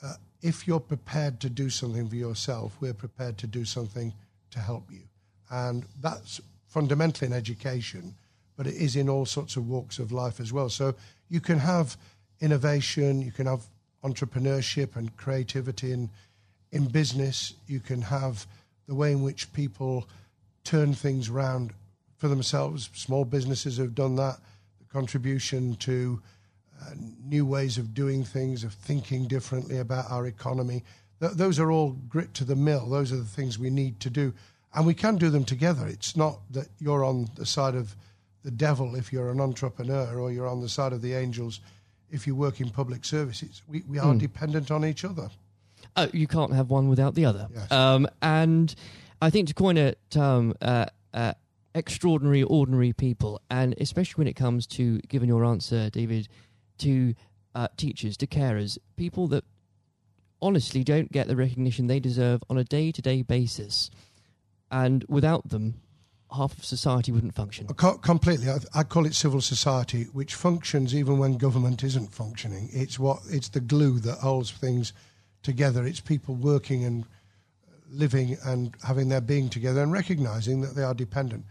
uh, 0.04 0.14
if 0.42 0.68
you're 0.68 0.80
prepared 0.80 1.40
to 1.40 1.50
do 1.50 1.70
something 1.70 2.10
for 2.10 2.16
yourself, 2.16 2.76
we're 2.80 2.94
prepared 2.94 3.38
to 3.40 3.48
do 3.48 3.66
something 3.66 4.14
to 4.52 4.60
help 4.60 4.92
you. 4.92 5.02
And 5.50 5.86
that's 6.02 6.42
fundamentally 6.68 7.28
in 7.28 7.34
education, 7.34 8.16
but 8.56 8.68
it 8.68 8.76
is 8.76 8.96
in 8.96 9.10
all 9.10 9.26
sorts 9.26 9.56
of 9.56 9.70
walks 9.70 10.00
of 10.00 10.12
life 10.12 10.40
as 10.40 10.54
well. 10.54 10.70
So 10.70 10.96
you 11.30 11.40
can 11.40 11.60
have 11.60 11.98
innovation, 12.40 13.22
you 13.22 13.32
can 13.32 13.48
have 13.48 13.62
entrepreneurship 14.04 14.96
and 14.96 15.16
creativity 15.18 15.92
in, 15.92 16.10
in 16.72 16.88
business, 16.88 17.54
you 17.68 17.80
can 17.80 18.02
have 18.02 18.46
the 18.88 18.96
way 18.96 19.12
in 19.12 19.22
which 19.22 19.52
people 19.54 20.08
turn 20.64 20.94
things 20.94 21.30
around 21.30 21.74
for 22.18 22.28
themselves. 22.28 22.90
Small 22.94 23.26
businesses 23.26 23.78
have 23.78 23.96
done 23.96 24.16
that, 24.18 24.38
the 24.80 24.86
contribution 24.92 25.76
to 25.78 26.22
uh, 26.82 26.92
new 27.26 27.46
ways 27.46 27.78
of 27.78 27.94
doing 27.94 28.24
things, 28.24 28.64
of 28.64 28.74
thinking 28.74 29.28
differently 29.28 29.78
about 29.78 30.12
our 30.12 30.28
economy. 30.28 30.84
Th- 31.20 31.34
those 31.34 31.60
are 31.60 31.72
all 31.72 31.92
grit 32.10 32.34
to 32.36 32.44
the 32.44 32.56
mill. 32.56 32.90
Those 32.90 33.12
are 33.12 33.18
the 33.18 33.24
things 33.24 33.58
we 33.58 33.70
need 33.70 34.00
to 34.02 34.10
do. 34.10 34.34
And 34.74 34.86
we 34.86 34.94
can 34.94 35.18
do 35.18 35.30
them 35.30 35.46
together. 35.46 35.88
It's 35.88 36.18
not 36.18 36.40
that 36.52 36.68
you're 36.80 37.06
on 37.06 37.30
the 37.36 37.46
side 37.46 37.76
of 37.76 37.96
the 38.44 38.52
devil 38.52 38.96
if 38.96 39.12
you're 39.12 39.32
an 39.32 39.40
entrepreneur 39.40 40.20
or 40.20 40.32
you're 40.32 40.48
on 40.48 40.62
the 40.62 40.70
side 40.70 40.94
of 40.94 41.02
the 41.02 41.14
angels 41.14 41.62
if 42.12 42.28
you 42.28 42.36
work 42.36 42.62
in 42.62 42.70
public 42.70 43.04
services. 43.06 43.64
We, 43.68 43.84
we 43.90 43.98
are 43.98 44.14
dependent 44.14 44.70
on 44.70 44.86
each 44.86 45.04
other. 45.04 45.30
Uh, 45.96 46.08
you 46.14 46.28
can't 46.28 46.54
have 46.54 46.70
one 46.70 46.88
without 46.88 47.16
the 47.16 47.26
other. 47.26 47.48
Yes. 47.54 47.72
Um, 47.72 48.08
and 48.22 48.74
I 49.22 49.30
think 49.30 49.48
to 49.48 49.54
coin 49.54 49.78
a 49.78 49.96
term, 50.10 50.54
uh, 50.62 50.86
uh, 51.14 51.34
extraordinary, 51.74 52.44
ordinary 52.44 52.94
people, 52.94 53.42
and 53.50 53.76
especially 53.80 54.22
when 54.22 54.28
it 54.28 54.36
comes 54.36 54.68
to 54.68 55.00
giving 55.08 55.28
your 55.28 55.44
answer, 55.44 55.90
David, 55.90 56.28
to 56.80 57.16
uh, 57.56 57.68
teachers, 57.78 58.18
to 58.18 58.28
carers, 58.28 58.78
people 58.96 59.28
that 59.30 59.44
honestly 60.42 60.84
don't 60.84 61.12
get 61.12 61.28
the 61.28 61.36
recognition 61.36 61.88
they 61.88 62.00
deserve 62.00 62.44
on 62.50 62.58
a 62.58 62.64
day 62.64 62.92
to 62.92 63.02
day 63.02 63.22
basis. 63.22 63.90
And 64.70 65.06
without 65.08 65.50
them, 65.50 65.76
half 66.34 66.58
of 66.58 66.66
society 66.66 67.12
wouldn't 67.12 67.36
function. 67.36 67.68
Co- 67.68 67.98
completely. 67.98 68.50
I, 68.50 68.58
I 68.74 68.84
call 68.84 69.06
it 69.06 69.16
civil 69.16 69.42
society, 69.42 70.06
which 70.14 70.36
functions 70.36 70.96
even 70.96 71.18
when 71.18 71.38
government 71.38 71.84
isn't 71.84 72.14
functioning. 72.14 72.70
It's 72.72 72.98
what 73.00 73.20
it's 73.30 73.50
the 73.50 73.60
glue 73.60 74.00
that 74.00 74.20
holds 74.20 74.52
things 74.52 74.94
together. 75.44 75.86
It's 75.86 76.00
people 76.00 76.36
working 76.36 76.84
and 76.86 77.06
living 77.90 78.38
and 78.46 78.74
having 78.84 79.10
their 79.10 79.22
being 79.22 79.50
together 79.50 79.82
and 79.84 79.92
recognizing 79.92 80.62
that 80.62 80.76
they 80.76 80.84
are 80.84 80.94
dependent 80.94 81.46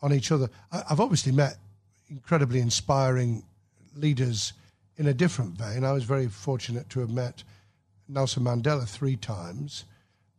on 0.00 0.12
each 0.12 0.32
other. 0.32 0.48
I, 0.70 0.82
I've 0.90 1.00
obviously 1.00 1.32
met 1.32 1.56
incredibly 2.08 2.60
inspiring 2.60 3.42
leaders 3.94 4.52
in 4.96 5.06
a 5.06 5.14
different 5.14 5.54
vein. 5.54 5.84
I 5.84 5.92
was 5.92 6.04
very 6.04 6.28
fortunate 6.28 6.88
to 6.90 7.00
have 7.00 7.10
met 7.10 7.44
Nelson 8.08 8.44
Mandela 8.44 8.88
three 8.88 9.16
times. 9.16 9.84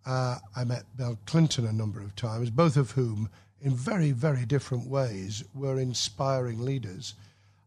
Uh, 0.06 0.38
I 0.56 0.63
met 0.63 0.84
Bill 0.97 1.17
Clinton 1.25 1.65
a 1.65 1.71
number 1.73 2.01
of 2.01 2.15
times, 2.15 2.49
both 2.49 2.77
of 2.77 2.91
whom, 2.91 3.29
in 3.63 3.73
very, 3.73 4.12
very 4.12 4.45
different 4.45 4.88
ways, 4.88 5.43
were 5.56 5.80
inspiring 5.80 6.60
leaders. 6.60 7.13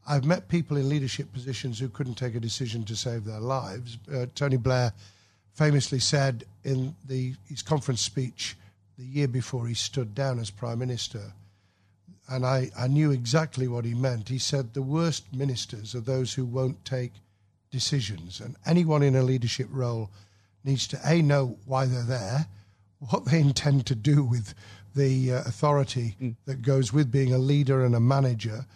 I've 0.07 0.27
met 0.27 0.49
people 0.49 0.77
in 0.77 0.91
leadership 0.91 1.33
positions 1.33 1.79
who 1.79 1.89
couldn't 1.89 2.17
take 2.17 2.35
a 2.35 2.41
decision 2.41 2.85
to 2.85 2.95
save 2.95 3.25
their 3.25 3.41
lives. 3.41 3.99
Uh, 4.13 4.27
Tony 4.35 4.59
Blair 4.59 4.93
famously 5.55 5.99
said 5.99 6.45
in 6.65 6.95
the, 7.09 7.35
his 7.49 7.63
conference 7.63 8.03
speech 8.03 8.57
the 8.99 9.05
year 9.05 9.27
before 9.27 9.67
he 9.67 9.75
stood 9.75 10.15
down 10.15 10.39
as 10.39 10.51
Prime 10.51 10.79
Minister, 10.79 11.33
and 12.29 12.45
I, 12.45 12.71
I 12.79 12.89
knew 12.89 13.11
exactly 13.11 13.67
what 13.67 13.85
he 13.85 13.95
meant. 13.95 14.29
He 14.29 14.39
said, 14.39 14.75
The 14.75 14.83
worst 14.83 15.33
ministers 15.33 15.95
are 15.95 16.01
those 16.01 16.35
who 16.35 16.45
won't 16.45 16.85
take 16.85 17.13
decisions, 17.71 18.41
and 18.41 18.57
anyone 18.67 19.03
in 19.03 19.17
a 19.17 19.23
leadership 19.23 19.69
role 19.71 20.11
needs 20.63 20.87
to 20.89 21.01
A, 21.05 21.23
know 21.23 21.57
why 21.65 21.87
they're 21.87 22.03
there, 22.03 22.47
what 22.99 23.27
they 23.27 23.41
intend 23.41 23.87
to 23.87 23.95
do 23.95 24.25
with 24.25 24.55
the 24.97 25.33
uh, 25.33 25.39
authority 25.41 26.17
that 26.47 26.63
goes 26.63 26.93
with 26.93 27.13
being 27.13 27.33
a 27.33 27.39
leader 27.39 27.85
and 27.85 27.95
a 27.95 28.01
manager, 28.01 28.67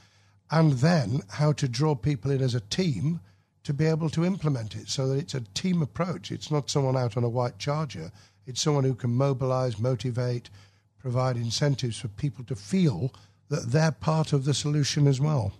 and 0.50 0.74
then 0.74 1.22
how 1.30 1.52
to 1.52 1.68
draw 1.68 1.94
people 1.94 2.30
in 2.30 2.42
as 2.42 2.54
a 2.54 2.60
team 2.60 3.20
to 3.64 3.72
be 3.72 3.86
able 3.86 4.10
to 4.10 4.24
implement 4.24 4.74
it 4.74 4.88
so 4.88 5.08
that 5.08 5.18
it's 5.18 5.34
a 5.34 5.40
team 5.54 5.82
approach. 5.82 6.30
It's 6.30 6.50
not 6.50 6.70
someone 6.70 6.96
out 6.96 7.16
on 7.16 7.24
a 7.24 7.28
white 7.28 7.58
charger, 7.58 8.12
it's 8.46 8.60
someone 8.60 8.84
who 8.84 8.94
can 8.94 9.10
mobilize, 9.10 9.78
motivate, 9.78 10.50
provide 10.98 11.36
incentives 11.36 11.98
for 11.98 12.08
people 12.08 12.44
to 12.44 12.54
feel 12.54 13.12
that 13.48 13.70
they're 13.70 13.92
part 13.92 14.32
of 14.32 14.44
the 14.44 14.54
solution 14.54 15.06
as 15.06 15.20
well. 15.20 15.52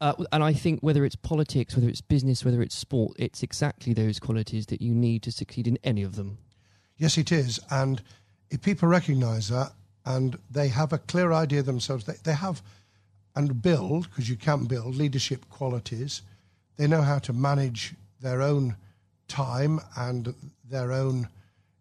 Uh, 0.00 0.14
and 0.30 0.44
I 0.44 0.52
think 0.52 0.80
whether 0.80 1.04
it's 1.04 1.16
politics, 1.16 1.74
whether 1.74 1.88
it's 1.88 2.00
business, 2.00 2.44
whether 2.44 2.62
it's 2.62 2.76
sport, 2.76 3.16
it's 3.18 3.42
exactly 3.42 3.92
those 3.92 4.20
qualities 4.20 4.66
that 4.66 4.80
you 4.80 4.94
need 4.94 5.22
to 5.24 5.32
succeed 5.32 5.66
in 5.66 5.78
any 5.82 6.02
of 6.02 6.14
them. 6.14 6.38
Yes, 6.96 7.18
it 7.18 7.32
is. 7.32 7.58
And 7.70 8.02
if 8.50 8.62
people 8.62 8.88
recognize 8.88 9.48
that 9.48 9.72
and 10.04 10.38
they 10.50 10.68
have 10.68 10.92
a 10.92 10.98
clear 10.98 11.32
idea 11.32 11.62
themselves, 11.62 12.04
they, 12.04 12.14
they 12.24 12.34
have 12.34 12.62
and 13.34 13.62
build, 13.62 14.08
because 14.10 14.28
you 14.28 14.36
can 14.36 14.64
build 14.64 14.96
leadership 14.96 15.48
qualities, 15.48 16.22
they 16.76 16.86
know 16.86 17.02
how 17.02 17.18
to 17.20 17.32
manage 17.32 17.94
their 18.20 18.42
own 18.42 18.76
time 19.28 19.80
and 19.96 20.34
their 20.68 20.92
own 20.92 21.28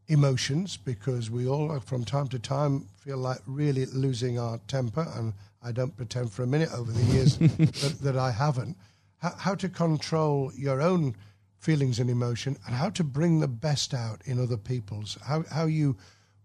emotions 0.07 0.77
because 0.77 1.31
we 1.31 1.47
all, 1.47 1.79
from 1.79 2.05
time 2.05 2.27
to 2.27 2.39
time, 2.39 2.87
feel 2.99 3.17
like 3.17 3.39
really 3.47 3.85
losing 3.87 4.37
our 4.37 4.59
temper. 4.67 5.07
And 5.15 5.33
I 5.63 5.71
don't 5.71 5.95
pretend 5.97 6.31
for 6.31 6.43
a 6.43 6.47
minute 6.47 6.69
over 6.73 6.91
the 6.91 7.03
years 7.13 7.37
that, 7.39 7.97
that 8.01 8.17
I 8.17 8.31
haven't. 8.31 8.77
How, 9.17 9.33
how 9.37 9.55
to 9.55 9.69
control 9.69 10.51
your 10.55 10.81
own 10.81 11.15
feelings 11.57 11.99
and 11.99 12.09
emotion 12.09 12.55
and 12.65 12.75
how 12.75 12.89
to 12.91 13.03
bring 13.03 13.39
the 13.39 13.47
best 13.47 13.93
out 13.93 14.21
in 14.25 14.39
other 14.39 14.57
people's 14.57 15.17
how 15.25 15.43
how 15.51 15.65
you 15.65 15.97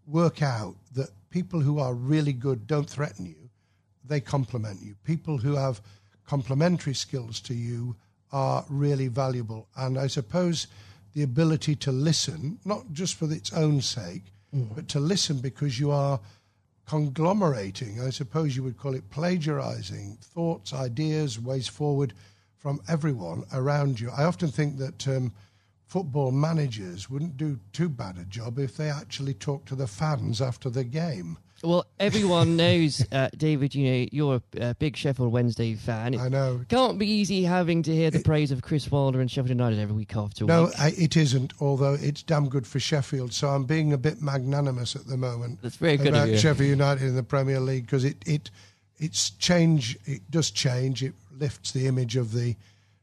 work 0.06 0.42
out 0.42 0.74
that 0.94 1.11
people 1.32 1.60
who 1.60 1.80
are 1.80 1.94
really 1.94 2.32
good 2.32 2.66
don't 2.68 2.88
threaten 2.88 3.26
you 3.26 3.42
they 4.04 4.20
complement 4.20 4.82
you. 4.82 4.96
People 5.04 5.38
who 5.38 5.54
have 5.54 5.80
complementary 6.26 6.94
skills 6.94 7.40
to 7.40 7.54
you 7.54 7.96
are 8.32 8.64
really 8.68 9.08
valuable. 9.08 9.68
And 9.76 9.98
i 9.98 10.06
suppose 10.06 10.66
the 11.14 11.22
ability 11.22 11.76
to 11.76 11.92
listen 11.92 12.58
not 12.64 12.92
just 12.92 13.14
for 13.16 13.30
its 13.30 13.52
own 13.52 13.80
sake 13.82 14.32
but 14.52 14.88
to 14.88 15.00
listen 15.00 15.40
because 15.40 15.78
you 15.78 15.90
are 15.90 16.18
conglomerating 16.86 18.00
i 18.00 18.08
suppose 18.08 18.56
you 18.56 18.62
would 18.62 18.78
call 18.78 18.94
it 18.94 19.10
plagiarizing 19.10 20.16
thoughts 20.22 20.72
ideas 20.72 21.38
ways 21.38 21.68
forward 21.68 22.14
from 22.62 22.80
everyone 22.88 23.42
around 23.52 23.98
you. 23.98 24.08
I 24.16 24.22
often 24.22 24.48
think 24.48 24.78
that 24.78 25.08
um, 25.08 25.32
football 25.92 26.33
managers 26.33 27.11
wouldn't 27.11 27.37
do 27.37 27.61
too 27.74 27.87
bad 27.87 28.16
a 28.16 28.24
job 28.24 28.59
if 28.59 28.78
they 28.78 28.88
actually 28.88 29.35
talked 29.35 29.68
to 29.68 29.74
the 29.74 29.87
fans 29.87 30.40
after 30.40 30.70
the 30.70 30.83
game. 30.83 31.37
Well, 31.62 31.85
everyone 32.00 32.57
knows, 32.62 33.05
uh, 33.12 33.28
David. 33.37 33.74
You 33.74 33.90
know 33.90 34.07
you're 34.11 34.40
a, 34.59 34.74
big 34.74 34.96
Sheffield 34.96 35.31
Wednesday 35.31 35.74
fan. 35.74 36.14
It 36.14 36.20
I 36.20 36.28
know. 36.28 36.62
can't 36.70 36.98
be 36.98 37.07
easy 37.07 37.42
having 37.42 37.83
to 37.83 37.94
hear 37.94 38.11
the 38.11 38.20
praise 38.20 38.50
of 38.50 38.62
Chris 38.62 38.90
Wilder 38.90 39.20
and 39.20 39.31
Sheffield 39.31 39.50
United 39.50 39.78
every 39.78 39.94
week 39.94 40.16
after 40.16 40.46
No, 40.46 40.64
week. 40.64 40.81
I, 40.81 40.94
it 40.96 41.14
isn't. 41.14 41.52
Although 41.61 41.98
it's 42.00 42.22
damn 42.22 42.48
good 42.48 42.66
for 42.66 42.81
Sheffield, 42.81 43.35
so 43.35 43.50
I'm 43.50 43.64
being 43.64 43.92
a 43.92 43.98
bit 43.98 44.22
magnanimous 44.22 44.96
at 44.96 45.07
the 45.07 45.18
moment. 45.18 45.61
That's 45.61 45.76
very 45.76 45.98
good 45.98 46.09
about 46.09 46.28
of 46.28 46.31
you. 46.31 46.38
Sheffield 46.38 46.70
United 46.70 47.07
in 47.07 47.16
the 47.16 47.22
Premier 47.22 47.61
League 47.61 47.85
because 47.85 48.07
it 48.07 48.16
it 48.24 48.50
it's 48.96 49.28
change. 49.28 49.98
It 50.07 50.31
does 50.31 50.50
change. 50.50 51.02
It 51.02 51.12
lifts 51.37 51.72
the 51.72 51.87
image 51.87 52.16
of 52.16 52.33
the 52.33 52.57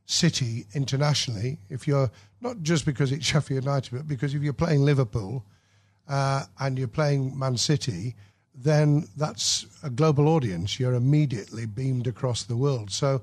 city 0.09 0.65
internationally. 0.73 1.59
If 1.69 1.87
you're 1.87 2.09
not 2.41 2.61
just 2.63 2.83
because 2.85 3.11
it's 3.11 3.25
Sheffield 3.31 3.63
United, 3.63 3.91
but 3.91 4.07
because 4.07 4.33
if 4.33 4.41
you're 4.41 4.53
playing 4.53 4.81
Liverpool 4.81 5.45
uh, 6.07 6.45
and 6.59 6.77
you're 6.77 6.87
playing 6.87 7.37
Man 7.37 7.57
City, 7.57 8.15
then 8.55 9.07
that's 9.15 9.67
a 9.83 9.89
global 9.89 10.27
audience. 10.27 10.79
You're 10.79 10.95
immediately 10.95 11.65
beamed 11.67 12.07
across 12.07 12.43
the 12.43 12.57
world. 12.57 12.91
So 12.91 13.21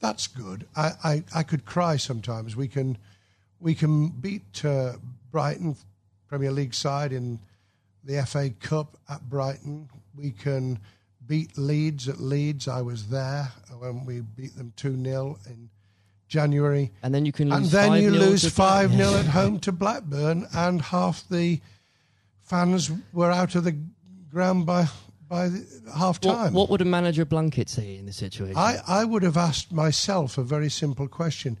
that's 0.00 0.26
good. 0.26 0.66
I, 0.76 0.90
I, 1.04 1.24
I 1.34 1.42
could 1.44 1.64
cry 1.64 1.96
sometimes. 1.96 2.56
We 2.56 2.68
can 2.68 2.98
we 3.60 3.74
can 3.74 4.08
beat 4.08 4.64
uh, 4.64 4.94
Brighton 5.30 5.76
Premier 6.26 6.50
League 6.50 6.74
side 6.74 7.12
in 7.12 7.38
the 8.02 8.22
FA 8.26 8.50
Cup 8.60 8.98
at 9.08 9.22
Brighton. 9.30 9.88
We 10.14 10.32
can 10.32 10.80
beat 11.26 11.56
Leeds 11.56 12.08
at 12.08 12.20
Leeds. 12.20 12.68
I 12.68 12.82
was 12.82 13.06
there 13.06 13.50
when 13.78 14.04
we 14.04 14.20
beat 14.20 14.56
them 14.56 14.72
2 14.76 15.02
0 15.02 15.38
in 15.46 15.70
January. 16.28 16.92
and 17.02 17.14
then 17.14 17.26
you 17.26 17.32
can 17.32 17.50
lose. 17.50 17.72
And 17.72 17.92
then 17.92 18.02
you 18.02 18.10
5-0 18.10 18.18
lose 18.18 18.48
5 18.50 18.90
0 18.90 18.96
Blackburn. 18.98 19.26
at 19.26 19.26
home 19.32 19.60
to 19.60 19.72
Blackburn, 19.72 20.46
and 20.54 20.82
half 20.82 21.28
the 21.28 21.60
fans 22.42 22.90
were 23.12 23.30
out 23.30 23.54
of 23.54 23.64
the 23.64 23.76
ground 24.30 24.66
by, 24.66 24.86
by 25.28 25.50
half 25.96 26.20
time. 26.20 26.52
what 26.52 26.68
would 26.70 26.80
a 26.80 26.84
manager 26.84 27.24
Blunkett 27.24 27.68
say 27.68 27.96
in 27.96 28.06
this 28.06 28.16
situation? 28.16 28.56
I, 28.56 28.78
I 28.86 29.04
would 29.04 29.22
have 29.22 29.36
asked 29.36 29.72
myself 29.72 30.38
a 30.38 30.42
very 30.42 30.68
simple 30.70 31.08
question. 31.08 31.58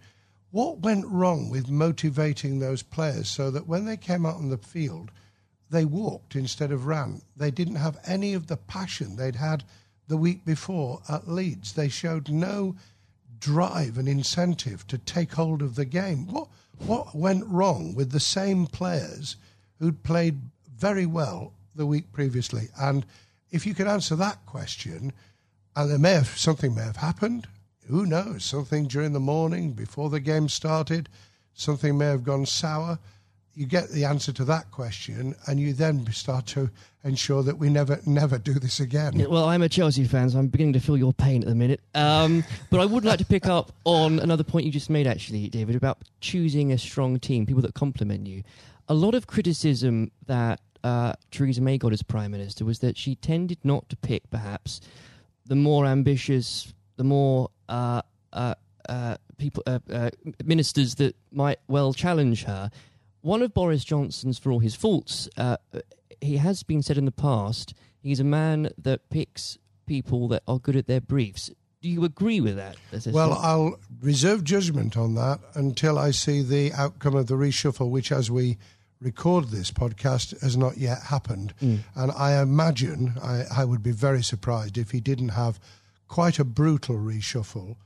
What 0.50 0.80
went 0.80 1.06
wrong 1.06 1.50
with 1.50 1.68
motivating 1.68 2.58
those 2.58 2.82
players 2.82 3.28
so 3.28 3.50
that 3.50 3.66
when 3.66 3.86
they 3.86 3.96
came 3.96 4.24
out 4.24 4.36
on 4.36 4.50
the 4.50 4.58
field, 4.58 5.10
they 5.70 5.84
walked 5.84 6.36
instead 6.36 6.70
of 6.70 6.86
ran? 6.86 7.22
They 7.36 7.50
didn't 7.50 7.76
have 7.76 7.98
any 8.06 8.34
of 8.34 8.46
the 8.46 8.56
passion 8.56 9.16
they'd 9.16 9.36
had 9.36 9.64
the 10.06 10.16
week 10.16 10.44
before 10.44 11.00
at 11.08 11.26
Leeds. 11.26 11.72
They 11.72 11.88
showed 11.88 12.28
no 12.28 12.76
drive 13.38 13.98
and 13.98 14.08
incentive 14.08 14.86
to 14.88 14.98
take 14.98 15.32
hold 15.32 15.62
of 15.62 15.74
the 15.74 15.84
game. 15.84 16.26
What, 16.26 16.48
what 16.78 17.14
went 17.14 17.46
wrong 17.46 17.94
with 17.94 18.10
the 18.10 18.20
same 18.20 18.66
players 18.66 19.36
who'd 19.78 20.02
played 20.02 20.40
very 20.76 21.06
well 21.06 21.52
the 21.74 21.86
week 21.86 22.12
previously? 22.12 22.68
And 22.78 23.06
if 23.50 23.66
you 23.66 23.74
could 23.74 23.86
answer 23.86 24.16
that 24.16 24.44
question, 24.46 25.12
and 25.76 25.90
there 25.90 25.98
may 25.98 26.12
have 26.12 26.38
something 26.38 26.74
may 26.74 26.82
have 26.82 26.96
happened. 26.96 27.48
Who 27.88 28.06
knows? 28.06 28.44
Something 28.44 28.86
during 28.86 29.12
the 29.12 29.20
morning 29.20 29.72
before 29.72 30.08
the 30.08 30.20
game 30.20 30.48
started, 30.48 31.08
something 31.52 31.98
may 31.98 32.06
have 32.06 32.24
gone 32.24 32.46
sour. 32.46 32.98
You 33.54 33.66
get 33.66 33.88
the 33.90 34.04
answer 34.04 34.32
to 34.32 34.44
that 34.46 34.70
question, 34.70 35.34
and 35.46 35.60
you 35.60 35.72
then 35.72 36.10
start 36.12 36.46
to 36.48 36.70
ensure 37.04 37.42
that 37.42 37.58
we 37.58 37.68
never, 37.68 38.00
never 38.06 38.38
do 38.38 38.54
this 38.54 38.80
again. 38.80 39.12
Yeah, 39.14 39.26
Well, 39.26 39.44
I'm 39.44 39.62
a 39.62 39.68
Chelsea 39.68 40.04
fan, 40.04 40.30
so 40.30 40.38
I'm 40.38 40.48
beginning 40.48 40.72
to 40.72 40.80
feel 40.80 40.96
your 40.96 41.12
pain 41.12 41.42
at 41.42 41.48
the 41.48 41.54
minute. 41.54 41.80
Um, 41.94 42.44
but 42.70 42.80
I 42.80 42.86
would 42.86 43.04
like 43.04 43.18
to 43.20 43.24
pick 43.24 43.46
up 43.46 43.72
on 43.84 44.18
another 44.18 44.42
point 44.42 44.66
you 44.66 44.72
just 44.72 44.90
made, 44.90 45.06
actually, 45.06 45.48
David, 45.48 45.76
about 45.76 45.98
choosing 46.20 46.72
a 46.72 46.78
strong 46.78 47.20
team, 47.20 47.46
people 47.46 47.62
that 47.62 47.74
complement 47.74 48.26
you. 48.26 48.42
A 48.88 48.94
lot 48.94 49.14
of 49.14 49.26
criticism 49.26 50.10
that 50.26 50.60
uh, 50.82 51.14
Theresa 51.30 51.60
May 51.60 51.78
got 51.78 51.92
as 51.92 52.02
Prime 52.02 52.30
Minister 52.30 52.64
was 52.64 52.80
that 52.80 52.96
she 52.96 53.14
tended 53.16 53.58
not 53.64 53.88
to 53.88 53.96
pick, 53.96 54.28
perhaps, 54.30 54.80
the 55.46 55.54
more 55.56 55.86
ambitious, 55.86 56.72
the 56.96 57.04
more 57.04 57.50
uh, 57.68 58.02
uh, 58.32 58.54
uh, 58.88 59.16
people, 59.38 59.62
uh, 59.66 59.78
uh, 59.90 60.10
ministers 60.44 60.96
that 60.96 61.16
might 61.32 61.58
well 61.68 61.92
challenge 61.92 62.44
her. 62.44 62.70
One 63.24 63.40
of 63.40 63.54
Boris 63.54 63.84
Johnson's, 63.84 64.38
for 64.38 64.52
all 64.52 64.58
his 64.58 64.74
faults, 64.74 65.30
uh, 65.38 65.56
he 66.20 66.36
has 66.36 66.62
been 66.62 66.82
said 66.82 66.98
in 66.98 67.06
the 67.06 67.10
past, 67.10 67.72
he's 68.02 68.20
a 68.20 68.24
man 68.24 68.68
that 68.76 69.08
picks 69.08 69.56
people 69.86 70.28
that 70.28 70.42
are 70.46 70.58
good 70.58 70.76
at 70.76 70.88
their 70.88 71.00
briefs. 71.00 71.50
Do 71.80 71.88
you 71.88 72.04
agree 72.04 72.42
with 72.42 72.56
that? 72.56 72.76
Well, 73.06 73.32
I'll 73.32 73.80
reserve 74.02 74.44
judgment 74.44 74.98
on 74.98 75.14
that 75.14 75.40
until 75.54 75.98
I 75.98 76.10
see 76.10 76.42
the 76.42 76.74
outcome 76.74 77.16
of 77.16 77.28
the 77.28 77.36
reshuffle, 77.36 77.88
which, 77.88 78.12
as 78.12 78.30
we 78.30 78.58
record 79.00 79.48
this 79.48 79.70
podcast, 79.70 80.38
has 80.42 80.54
not 80.54 80.76
yet 80.76 81.04
happened. 81.04 81.54
And 81.60 82.12
I 82.12 82.42
imagine 82.42 83.14
I, 83.22 83.44
I 83.50 83.64
would 83.64 83.82
be 83.82 83.92
very 83.92 84.22
surprised 84.22 84.76
if 84.76 84.90
he 84.90 85.00
didn't 85.00 85.30
have 85.30 85.58
quite 86.08 86.38
a 86.38 86.44
brutal 86.44 86.96
reshuffle, 86.96 87.76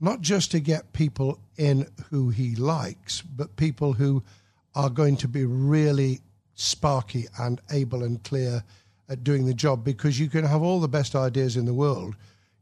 not 0.00 0.20
just 0.20 0.50
to 0.50 0.58
get 0.58 0.92
people 0.92 1.38
in 1.56 1.86
who 2.10 2.30
he 2.30 2.56
likes, 2.56 3.20
but 3.20 3.54
people 3.54 3.92
who 3.92 4.24
are 4.74 4.90
going 4.90 5.16
to 5.16 5.28
be 5.28 5.44
really 5.44 6.20
sparky 6.54 7.26
and 7.38 7.60
able 7.70 8.02
and 8.02 8.22
clear 8.22 8.62
at 9.08 9.24
doing 9.24 9.46
the 9.46 9.54
job 9.54 9.84
because 9.84 10.20
you 10.20 10.28
can 10.28 10.44
have 10.44 10.62
all 10.62 10.80
the 10.80 10.88
best 10.88 11.16
ideas 11.16 11.56
in 11.56 11.64
the 11.64 11.74
world 11.74 12.14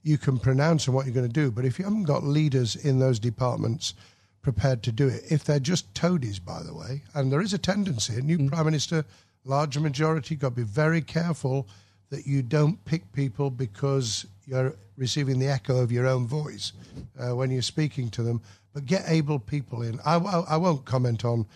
you 0.03 0.17
can 0.17 0.39
pronounce 0.39 0.89
on 0.89 0.95
what 0.95 1.05
you're 1.05 1.15
going 1.15 1.27
to 1.27 1.33
do. 1.33 1.51
But 1.51 1.65
if 1.65 1.79
you 1.79 1.85
haven't 1.85 2.05
got 2.05 2.25
leaders 2.25 2.77
in 2.77 2.99
those 2.99 3.19
departments 3.19 3.95
prepared 4.41 4.83
to 4.85 4.93
do 4.93 5.09
it, 5.09 5.25
if 5.31 5.45
they're 5.45 5.61
just 5.61 5.95
toadies, 5.95 6.39
by 6.39 6.63
the 6.63 6.75
way, 6.75 7.03
and 7.15 7.31
there 7.31 7.43
is 7.43 7.53
a 7.53 7.59
tendency, 7.59 8.15
a 8.15 8.23
new 8.23 8.49
prime 8.49 8.65
minister, 8.65 9.05
large 9.45 9.77
majority, 9.79 10.37
got 10.37 10.51
to 10.51 10.55
be 10.57 10.63
very 10.63 11.03
careful 11.03 11.69
that 12.11 12.27
you 12.27 12.43
don't 12.43 12.83
pick 12.87 13.13
people 13.13 13.51
because 13.51 14.27
you're 14.47 14.75
receiving 14.97 15.39
the 15.39 15.49
echo 15.49 15.77
of 15.77 15.93
your 15.93 16.07
own 16.07 16.27
voice 16.27 16.73
uh, 17.19 17.35
when 17.37 17.51
you're 17.51 17.61
speaking 17.61 18.09
to 18.09 18.23
them. 18.23 18.41
But 18.73 18.87
get 18.87 19.05
able 19.07 19.39
people 19.39 19.83
in. 19.83 20.01
I, 20.05 20.17
I, 20.17 20.41
I 20.41 20.57
won't 20.57 20.85
comment 20.85 21.25
on 21.25 21.47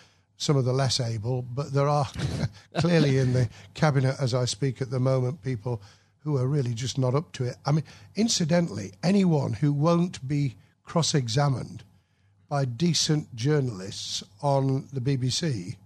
some 0.43 0.57
of 0.57 0.65
the 0.65 0.73
less 0.73 0.99
able, 0.99 1.43
but 1.43 1.73
there 1.73 1.89
are 1.89 2.07
clearly 2.79 3.19
in 3.19 3.33
the 3.33 3.49
cabinet 3.75 4.17
as 4.19 4.35
I 4.35 4.45
speak 4.45 4.83
at 4.83 4.91
the 4.91 4.99
moment 4.99 5.43
people 5.43 5.81
who 6.25 6.37
are 6.37 6.47
really 6.47 6.75
just 6.75 6.99
not 6.99 7.15
up 7.15 7.33
to 7.33 7.45
it. 7.45 7.57
I 7.65 7.73
mean, 7.73 7.85
incidentally, 8.17 8.93
anyone 9.03 9.55
who 9.55 9.73
won't 9.73 10.27
be 10.27 10.57
cross 10.85 11.15
examined 11.15 11.85
by 12.49 12.65
decent 12.65 13.35
journalists 13.35 14.23
on 14.43 14.89
the 14.93 15.01
BBC, 15.01 15.77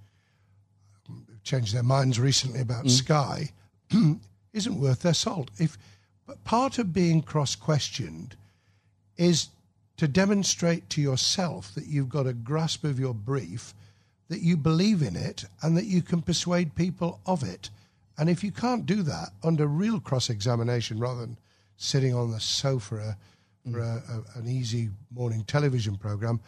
who've 1.07 1.43
changed 1.43 1.75
their 1.75 1.83
minds 1.83 2.19
recently 2.19 2.61
about 2.61 2.87
mm. 2.87 2.91
Sky, 2.91 3.51
isn't 4.53 4.81
worth 4.81 5.03
their 5.03 5.15
salt. 5.15 5.51
If 5.59 5.79
but 6.27 6.43
part 6.45 6.79
of 6.79 6.93
being 6.93 7.23
cross 7.23 7.55
questioned 7.55 8.37
is 9.17 9.49
to 9.97 10.09
demonstrate 10.09 10.91
to 10.91 11.01
yourself 11.01 11.75
that 11.75 11.87
you've 11.87 12.09
got 12.09 12.27
a 12.27 12.33
grasp 12.33 12.85
of 12.85 12.99
your 12.99 13.15
brief, 13.15 13.75
that 14.29 14.41
you 14.41 14.57
believe 14.57 15.03
in 15.03 15.17
it, 15.17 15.45
and 15.63 15.77
that 15.77 15.87
you 15.87 16.03
can 16.03 16.23
persuade 16.23 16.75
people 16.75 17.21
of 17.27 17.43
it. 17.43 17.71
And 18.19 18.29
if 18.31 18.43
you 18.43 18.51
can't 18.51 18.87
do 18.87 19.03
that 19.03 19.29
under 19.45 19.67
real 19.67 20.01
cross 20.01 20.31
examination 20.31 20.99
rather 20.99 21.21
than 21.21 21.39
sitting 21.77 22.15
on 22.15 22.31
the 22.31 22.41
sofa 22.41 23.17
for 23.71 23.81
a, 23.81 24.03
a, 24.35 24.39
an 24.39 24.49
easy 24.49 24.91
morning 25.15 25.45
television 25.45 25.97
program, 25.97 26.41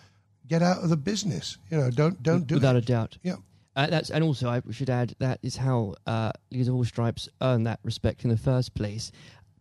get 0.46 0.62
out 0.62 0.82
of 0.82 0.88
the 0.88 0.96
business. 0.96 1.58
You 1.70 1.78
know, 1.78 1.90
don't 1.90 2.22
don't 2.22 2.46
do 2.46 2.54
without 2.54 2.76
it. 2.76 2.84
a 2.84 2.86
doubt. 2.86 3.18
Yeah. 3.22 3.36
Uh, 3.76 3.86
that's 3.86 4.10
and 4.10 4.24
also 4.24 4.48
I 4.48 4.60
should 4.72 4.90
add 4.90 5.14
that 5.20 5.38
is 5.42 5.56
how 5.56 5.94
uh, 6.06 6.32
leaders 6.50 6.68
of 6.68 6.74
all 6.74 6.84
stripes 6.84 7.28
earn 7.40 7.64
that 7.64 7.78
respect 7.84 8.24
in 8.24 8.30
the 8.30 8.36
first 8.36 8.74
place. 8.74 9.12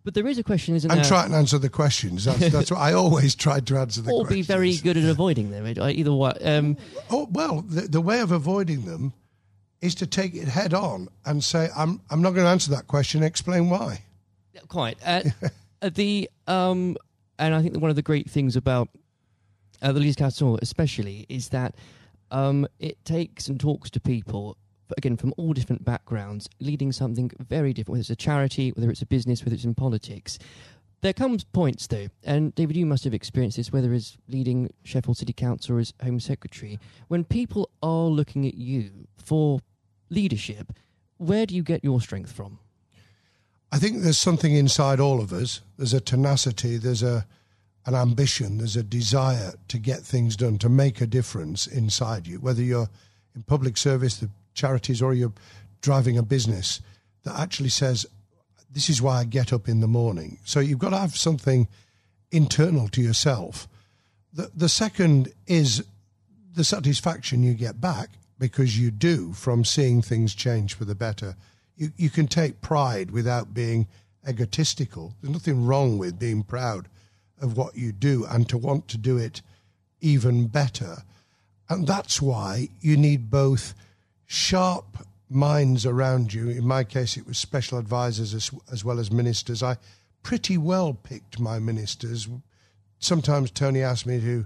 But 0.08 0.14
there 0.14 0.28
is 0.28 0.38
a 0.38 0.44
question, 0.44 0.74
isn't 0.74 0.88
there? 0.88 0.96
And 0.96 1.04
there? 1.04 1.10
try 1.10 1.26
and 1.26 1.36
answer 1.36 1.58
the 1.58 1.68
questions. 1.68 2.24
That's, 2.24 2.40
that's 2.54 2.72
what 2.72 2.80
I 2.80 2.94
always 2.94 3.36
tried 3.36 3.68
to 3.68 3.78
answer 3.78 4.02
the 4.02 4.14
or 4.14 4.22
questions. 4.22 4.48
be 4.48 4.54
very 4.54 4.78
good 4.78 4.96
at 4.96 5.04
avoiding 5.04 5.52
them. 5.52 5.68
Either 5.68 6.14
way, 6.14 6.32
um, 6.46 6.78
Oh 7.10 7.28
well, 7.30 7.60
the, 7.64 7.82
the 7.82 8.00
way 8.00 8.22
of 8.22 8.32
avoiding 8.32 8.86
them 8.86 9.12
is 9.82 9.96
to 9.96 10.08
take 10.08 10.34
it 10.34 10.48
head 10.48 10.74
on 10.74 11.10
and 11.26 11.44
say, 11.44 11.68
"I'm 11.76 12.00
I'm 12.10 12.22
not 12.22 12.32
going 12.32 12.46
to 12.46 12.50
answer 12.50 12.72
that 12.72 12.88
question. 12.88 13.22
Explain 13.22 13.70
why." 13.70 14.02
quite. 14.70 14.98
Uh, 15.06 15.24
uh, 15.82 15.90
the 15.90 16.30
um, 16.48 16.96
and 17.38 17.54
I 17.54 17.62
think 17.62 17.78
one 17.78 17.90
of 17.90 17.98
the 17.98 18.02
great 18.02 18.30
things 18.30 18.56
about 18.56 18.88
uh, 19.82 19.92
the 19.92 20.00
Leaders 20.00 20.16
Council, 20.16 20.58
especially, 20.62 21.26
is 21.28 21.50
that 21.50 21.76
Um, 22.32 22.66
it 22.80 23.04
takes 23.04 23.50
and 23.50 23.60
talks 23.60 23.90
to 23.90 24.00
people, 24.00 24.56
again, 24.98 25.18
from 25.18 25.34
all 25.38 25.54
different 25.54 25.84
backgrounds, 25.84 26.48
leading 26.60 26.92
something 26.92 27.32
very 27.40 27.74
different, 27.74 27.94
whether 27.94 28.02
it's 28.02 28.10
a 28.10 28.16
charity, 28.16 28.72
whether 28.72 28.90
it's 28.90 29.02
a 29.02 29.06
business, 29.06 29.44
whether 29.44 29.56
it's 29.56 29.66
in 29.66 29.76
politics. 29.76 30.40
There 31.02 31.14
comes 31.14 31.44
points, 31.44 31.88
though, 31.88 32.08
and 32.24 32.56
David, 32.56 32.76
you 32.76 32.86
must 32.86 33.04
have 33.04 33.14
experienced 33.14 33.58
this, 33.58 33.72
whether 33.72 33.94
as 33.94 34.18
leading 34.28 34.74
Sheffield 34.84 35.18
City 35.18 35.34
Council 35.34 35.76
or 35.76 35.80
as 35.80 35.94
Home 36.04 36.20
Secretary, 36.20 36.80
when 37.08 37.24
people 37.24 37.70
are 37.84 38.08
looking 38.08 38.48
at 38.48 38.56
you 38.56 39.08
for 39.16 39.60
leadership, 40.10 40.74
where 41.18 41.46
do 41.46 41.56
you 41.56 41.64
get 41.64 41.84
your 41.84 42.02
strength 42.02 42.32
from? 42.32 42.60
I 43.72 43.78
think 43.78 44.02
there's 44.02 44.18
something 44.18 44.56
inside 44.56 45.00
all 45.00 45.22
of 45.22 45.34
us. 45.34 45.62
There's 45.78 45.94
a 45.94 46.00
tenacity, 46.00 46.78
there's 46.78 47.04
a 47.04 47.28
an 47.86 47.96
ambition, 47.96 48.58
there's 48.58 48.76
a 48.76 48.84
desire 48.84 49.54
to 49.70 49.78
get 49.78 50.02
things 50.02 50.36
done, 50.36 50.58
to 50.58 50.68
make 50.68 51.00
a 51.00 51.08
difference 51.08 51.66
inside 51.68 52.28
you, 52.28 52.38
whether 52.38 52.62
you're 52.62 52.90
in 53.34 53.44
public 53.44 53.78
service, 53.78 54.18
the 54.18 54.30
charities, 54.58 55.02
or 55.02 55.14
you're 55.14 55.34
driving 55.82 56.18
a 56.18 56.24
business 56.24 56.82
that 57.24 57.40
actually 57.40 57.70
says, 57.70 58.06
This 58.70 58.90
is 58.90 59.02
why 59.02 59.20
I 59.20 59.24
get 59.24 59.54
up 59.54 59.70
in 59.70 59.80
the 59.80 59.88
morning. 59.88 60.40
So 60.44 60.60
you've 60.60 60.80
got 60.80 60.90
to 60.90 60.98
have 60.98 61.16
something 61.16 61.68
internal 62.32 62.90
to 62.90 63.02
yourself. 63.02 63.68
The, 64.34 64.52
the 64.54 64.70
second 64.70 65.32
is 65.46 65.86
the 66.54 66.64
satisfaction 66.64 67.44
you 67.44 67.54
get 67.54 67.80
back 67.80 68.10
because 68.40 68.78
you 68.78 68.92
do 68.92 69.34
from 69.34 69.64
seeing 69.64 70.02
things 70.02 70.36
change 70.36 70.74
for 70.74 70.86
the 70.86 70.96
better. 70.96 71.36
You, 71.76 71.92
you 71.96 72.10
can 72.10 72.28
take 72.28 72.62
pride 72.62 73.12
without 73.12 73.54
being 73.54 73.88
egotistical. 74.28 75.14
There's 75.22 75.34
nothing 75.34 75.66
wrong 75.66 75.98
with 75.98 76.20
being 76.20 76.44
proud 76.44 76.88
of 77.40 77.56
what 77.56 77.76
you 77.76 77.92
do 77.92 78.26
and 78.30 78.50
to 78.50 78.58
want 78.58 78.88
to 78.90 78.98
do 78.98 79.18
it 79.18 79.42
even 80.02 80.48
better. 80.48 80.98
And 81.70 81.88
that's 81.88 82.22
why 82.22 82.70
you 82.82 82.98
need 82.98 83.30
both 83.30 83.74
sharp 84.28 84.98
minds 85.30 85.86
around 85.86 86.34
you. 86.34 86.50
In 86.50 86.66
my 86.68 86.84
case, 86.84 87.18
it 87.18 87.26
was 87.26 87.38
special 87.38 87.78
advisors 87.78 88.34
as, 88.34 88.52
as 88.72 88.86
well 88.86 89.00
as 89.00 89.12
ministers. 89.12 89.64
I 89.64 89.78
pretty 90.22 90.58
well 90.58 90.94
picked 90.94 91.40
my 91.40 91.58
ministers. 91.58 92.28
Sometimes 93.00 93.50
Tony 93.50 93.82
asked 93.82 94.06
me 94.06 94.20
to 94.20 94.46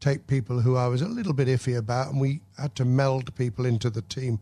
take 0.00 0.26
people 0.26 0.60
who 0.60 0.76
I 0.76 0.88
was 0.88 1.02
a 1.02 1.08
little 1.08 1.32
bit 1.32 1.48
iffy 1.48 1.76
about, 1.76 2.10
and 2.10 2.20
we 2.20 2.40
had 2.56 2.74
to 2.76 2.84
meld 2.84 3.34
people 3.34 3.66
into 3.66 3.90
the 3.90 4.02
team. 4.02 4.40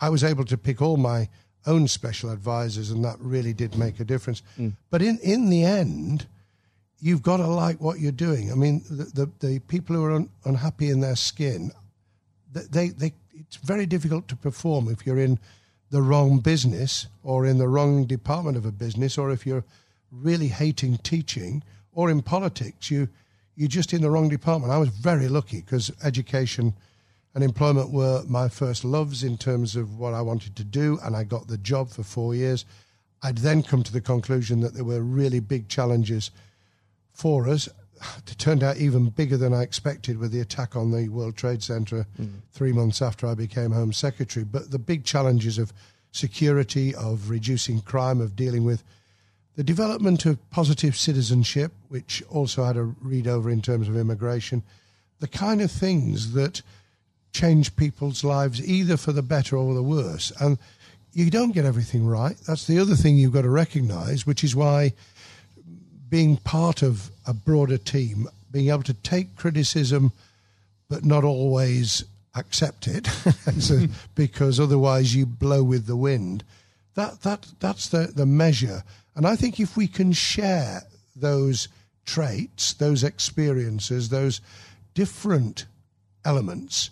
I 0.00 0.08
was 0.08 0.24
able 0.24 0.44
to 0.46 0.58
pick 0.58 0.82
all 0.82 0.96
my 0.96 1.28
own 1.66 1.88
special 1.88 2.30
advisors, 2.30 2.90
and 2.90 3.04
that 3.04 3.16
really 3.20 3.52
did 3.52 3.76
make 3.76 4.00
a 4.00 4.04
difference. 4.04 4.42
Mm. 4.58 4.76
But 4.90 5.02
in, 5.02 5.18
in 5.22 5.50
the 5.50 5.64
end, 5.64 6.26
you've 7.00 7.22
got 7.22 7.38
to 7.38 7.46
like 7.46 7.80
what 7.80 8.00
you're 8.00 8.12
doing. 8.12 8.50
I 8.50 8.54
mean, 8.54 8.82
the, 8.88 9.04
the, 9.04 9.46
the 9.46 9.58
people 9.60 9.96
who 9.96 10.04
are 10.04 10.12
un, 10.12 10.30
unhappy 10.44 10.90
in 10.90 11.00
their 11.00 11.16
skin, 11.16 11.72
they, 12.52 12.88
they, 12.88 13.12
it's 13.38 13.56
very 13.56 13.86
difficult 13.86 14.28
to 14.28 14.36
perform 14.36 14.88
if 14.88 15.06
you're 15.06 15.18
in 15.18 15.38
the 15.90 16.02
wrong 16.02 16.38
business 16.38 17.06
or 17.22 17.46
in 17.46 17.58
the 17.58 17.68
wrong 17.68 18.04
department 18.04 18.56
of 18.56 18.66
a 18.66 18.72
business 18.72 19.16
or 19.16 19.30
if 19.30 19.46
you're 19.46 19.64
really 20.10 20.48
hating 20.48 20.98
teaching 20.98 21.62
or 21.92 22.10
in 22.10 22.22
politics, 22.22 22.90
you, 22.90 23.08
you're 23.56 23.68
just 23.68 23.92
in 23.92 24.02
the 24.02 24.10
wrong 24.10 24.28
department. 24.28 24.72
I 24.72 24.78
was 24.78 24.88
very 24.88 25.28
lucky 25.28 25.60
because 25.60 25.90
education 26.02 26.74
and 27.34 27.44
employment 27.44 27.90
were 27.90 28.22
my 28.26 28.48
first 28.48 28.84
loves 28.84 29.22
in 29.22 29.36
terms 29.36 29.76
of 29.76 29.98
what 29.98 30.14
I 30.14 30.22
wanted 30.22 30.56
to 30.56 30.64
do, 30.64 30.98
and 31.02 31.14
I 31.14 31.24
got 31.24 31.48
the 31.48 31.58
job 31.58 31.90
for 31.90 32.02
four 32.02 32.34
years. 32.34 32.64
I'd 33.22 33.38
then 33.38 33.62
come 33.62 33.82
to 33.82 33.92
the 33.92 34.00
conclusion 34.00 34.60
that 34.60 34.74
there 34.74 34.84
were 34.84 35.00
really 35.00 35.40
big 35.40 35.68
challenges 35.68 36.30
for 37.12 37.48
us. 37.48 37.68
It 38.26 38.38
turned 38.38 38.62
out 38.62 38.76
even 38.76 39.10
bigger 39.10 39.36
than 39.36 39.54
I 39.54 39.62
expected 39.62 40.18
with 40.18 40.32
the 40.32 40.40
attack 40.40 40.76
on 40.76 40.90
the 40.90 41.08
World 41.08 41.36
Trade 41.36 41.62
Center 41.62 42.06
mm. 42.20 42.40
three 42.52 42.72
months 42.72 43.00
after 43.00 43.26
I 43.26 43.34
became 43.34 43.72
Home 43.72 43.92
Secretary. 43.92 44.44
But 44.44 44.70
the 44.70 44.78
big 44.78 45.04
challenges 45.04 45.58
of 45.58 45.72
security, 46.12 46.94
of 46.94 47.30
reducing 47.30 47.80
crime, 47.80 48.20
of 48.20 48.36
dealing 48.36 48.64
with 48.64 48.82
the 49.56 49.64
development 49.64 50.26
of 50.26 50.50
positive 50.50 50.96
citizenship, 50.96 51.72
which 51.88 52.22
also 52.28 52.64
had 52.64 52.76
a 52.76 52.82
read 52.82 53.26
over 53.26 53.50
in 53.50 53.62
terms 53.62 53.88
of 53.88 53.96
immigration, 53.96 54.62
the 55.20 55.28
kind 55.28 55.62
of 55.62 55.70
things 55.70 56.32
that 56.32 56.62
change 57.32 57.74
people's 57.76 58.22
lives 58.22 58.66
either 58.66 58.96
for 58.96 59.12
the 59.12 59.22
better 59.22 59.56
or 59.56 59.74
the 59.74 59.82
worse. 59.82 60.32
And 60.40 60.58
you 61.12 61.30
don't 61.30 61.52
get 61.52 61.64
everything 61.64 62.06
right. 62.06 62.36
That's 62.46 62.66
the 62.66 62.78
other 62.78 62.94
thing 62.94 63.16
you've 63.16 63.32
got 63.32 63.42
to 63.42 63.50
recognize, 63.50 64.26
which 64.26 64.44
is 64.44 64.54
why 64.54 64.92
being 66.08 66.36
part 66.36 66.82
of 66.82 67.10
a 67.26 67.34
broader 67.34 67.78
team, 67.78 68.28
being 68.50 68.68
able 68.68 68.82
to 68.84 68.94
take 68.94 69.36
criticism 69.36 70.12
but 70.88 71.04
not 71.04 71.24
always 71.24 72.04
accept 72.34 72.86
it, 72.86 73.08
because 74.14 74.60
otherwise 74.60 75.14
you 75.14 75.26
blow 75.26 75.62
with 75.62 75.86
the 75.86 75.96
wind. 75.96 76.44
That 76.94 77.22
that 77.22 77.46
that's 77.60 77.88
the 77.88 78.12
the 78.14 78.26
measure. 78.26 78.82
And 79.14 79.26
I 79.26 79.36
think 79.36 79.58
if 79.58 79.76
we 79.76 79.88
can 79.88 80.12
share 80.12 80.82
those 81.14 81.68
traits, 82.04 82.74
those 82.74 83.02
experiences, 83.02 84.08
those 84.08 84.40
different 84.94 85.66
elements 86.24 86.90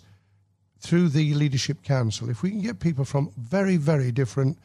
through 0.79 1.09
the 1.09 1.33
leadership 1.33 1.83
council, 1.83 2.29
if 2.29 2.43
we 2.43 2.49
can 2.51 2.61
get 2.61 2.79
people 2.79 3.05
from 3.05 3.31
very 3.37 3.77
very 3.77 4.11
different 4.11 4.57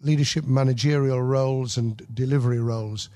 leadership 0.00 0.44
managerial 0.44 1.22
roles 1.22 1.76
and 1.78 2.02
delivery 2.14 2.60
roles 2.60 3.08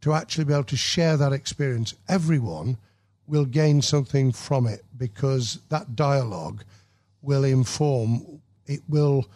to 0.00 0.12
actually 0.12 0.44
be 0.44 0.52
able 0.52 0.64
to 0.64 0.76
share 0.76 1.16
that 1.16 1.32
experience, 1.32 1.94
everyone 2.08 2.76
will 3.26 3.44
gain 3.44 3.80
something 3.82 4.32
from 4.32 4.66
it 4.66 4.84
because 4.96 5.60
that 5.68 5.94
dialogue 5.94 6.64
will 7.22 7.44
inform, 7.44 8.40
it 8.66 8.80
will 8.88 9.26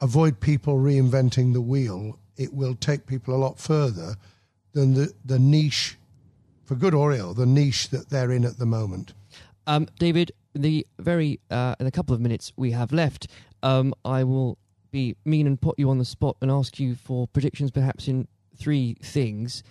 avoid 0.00 0.40
people 0.40 0.76
reinventing 0.76 1.52
the 1.52 1.60
wheel, 1.60 2.18
it 2.36 2.52
will 2.52 2.74
take 2.74 3.06
people 3.06 3.34
a 3.34 3.36
lot 3.36 3.58
further 3.58 4.16
than 4.72 4.94
the, 4.94 5.12
the 5.24 5.38
niche, 5.38 5.96
for 6.64 6.74
good 6.74 6.94
or 6.94 7.12
ill, 7.12 7.34
the 7.34 7.46
niche 7.46 7.88
that 7.90 8.08
they're 8.08 8.32
in 8.32 8.44
at 8.44 8.58
the 8.58 8.66
moment. 8.66 9.12
Um, 9.66 9.86
David, 9.98 10.32
the 10.54 10.86
very 10.98 11.38
uh, 11.50 11.74
in 11.78 11.86
a 11.86 11.90
couple 11.90 12.14
of 12.14 12.20
minutes 12.20 12.52
we 12.56 12.70
have 12.72 12.92
left, 12.92 13.28
um, 13.62 13.94
I 14.04 14.24
will 14.24 14.58
be 14.90 15.16
mean 15.24 15.46
and 15.46 15.60
put 15.60 15.78
you 15.78 15.90
on 15.90 15.98
the 15.98 16.04
spot 16.04 16.36
and 16.40 16.50
ask 16.50 16.80
you 16.80 16.94
for 16.94 17.28
predictions, 17.28 17.70
perhaps 17.70 18.08
in 18.08 18.26
three 18.56 18.96
things 19.02 19.62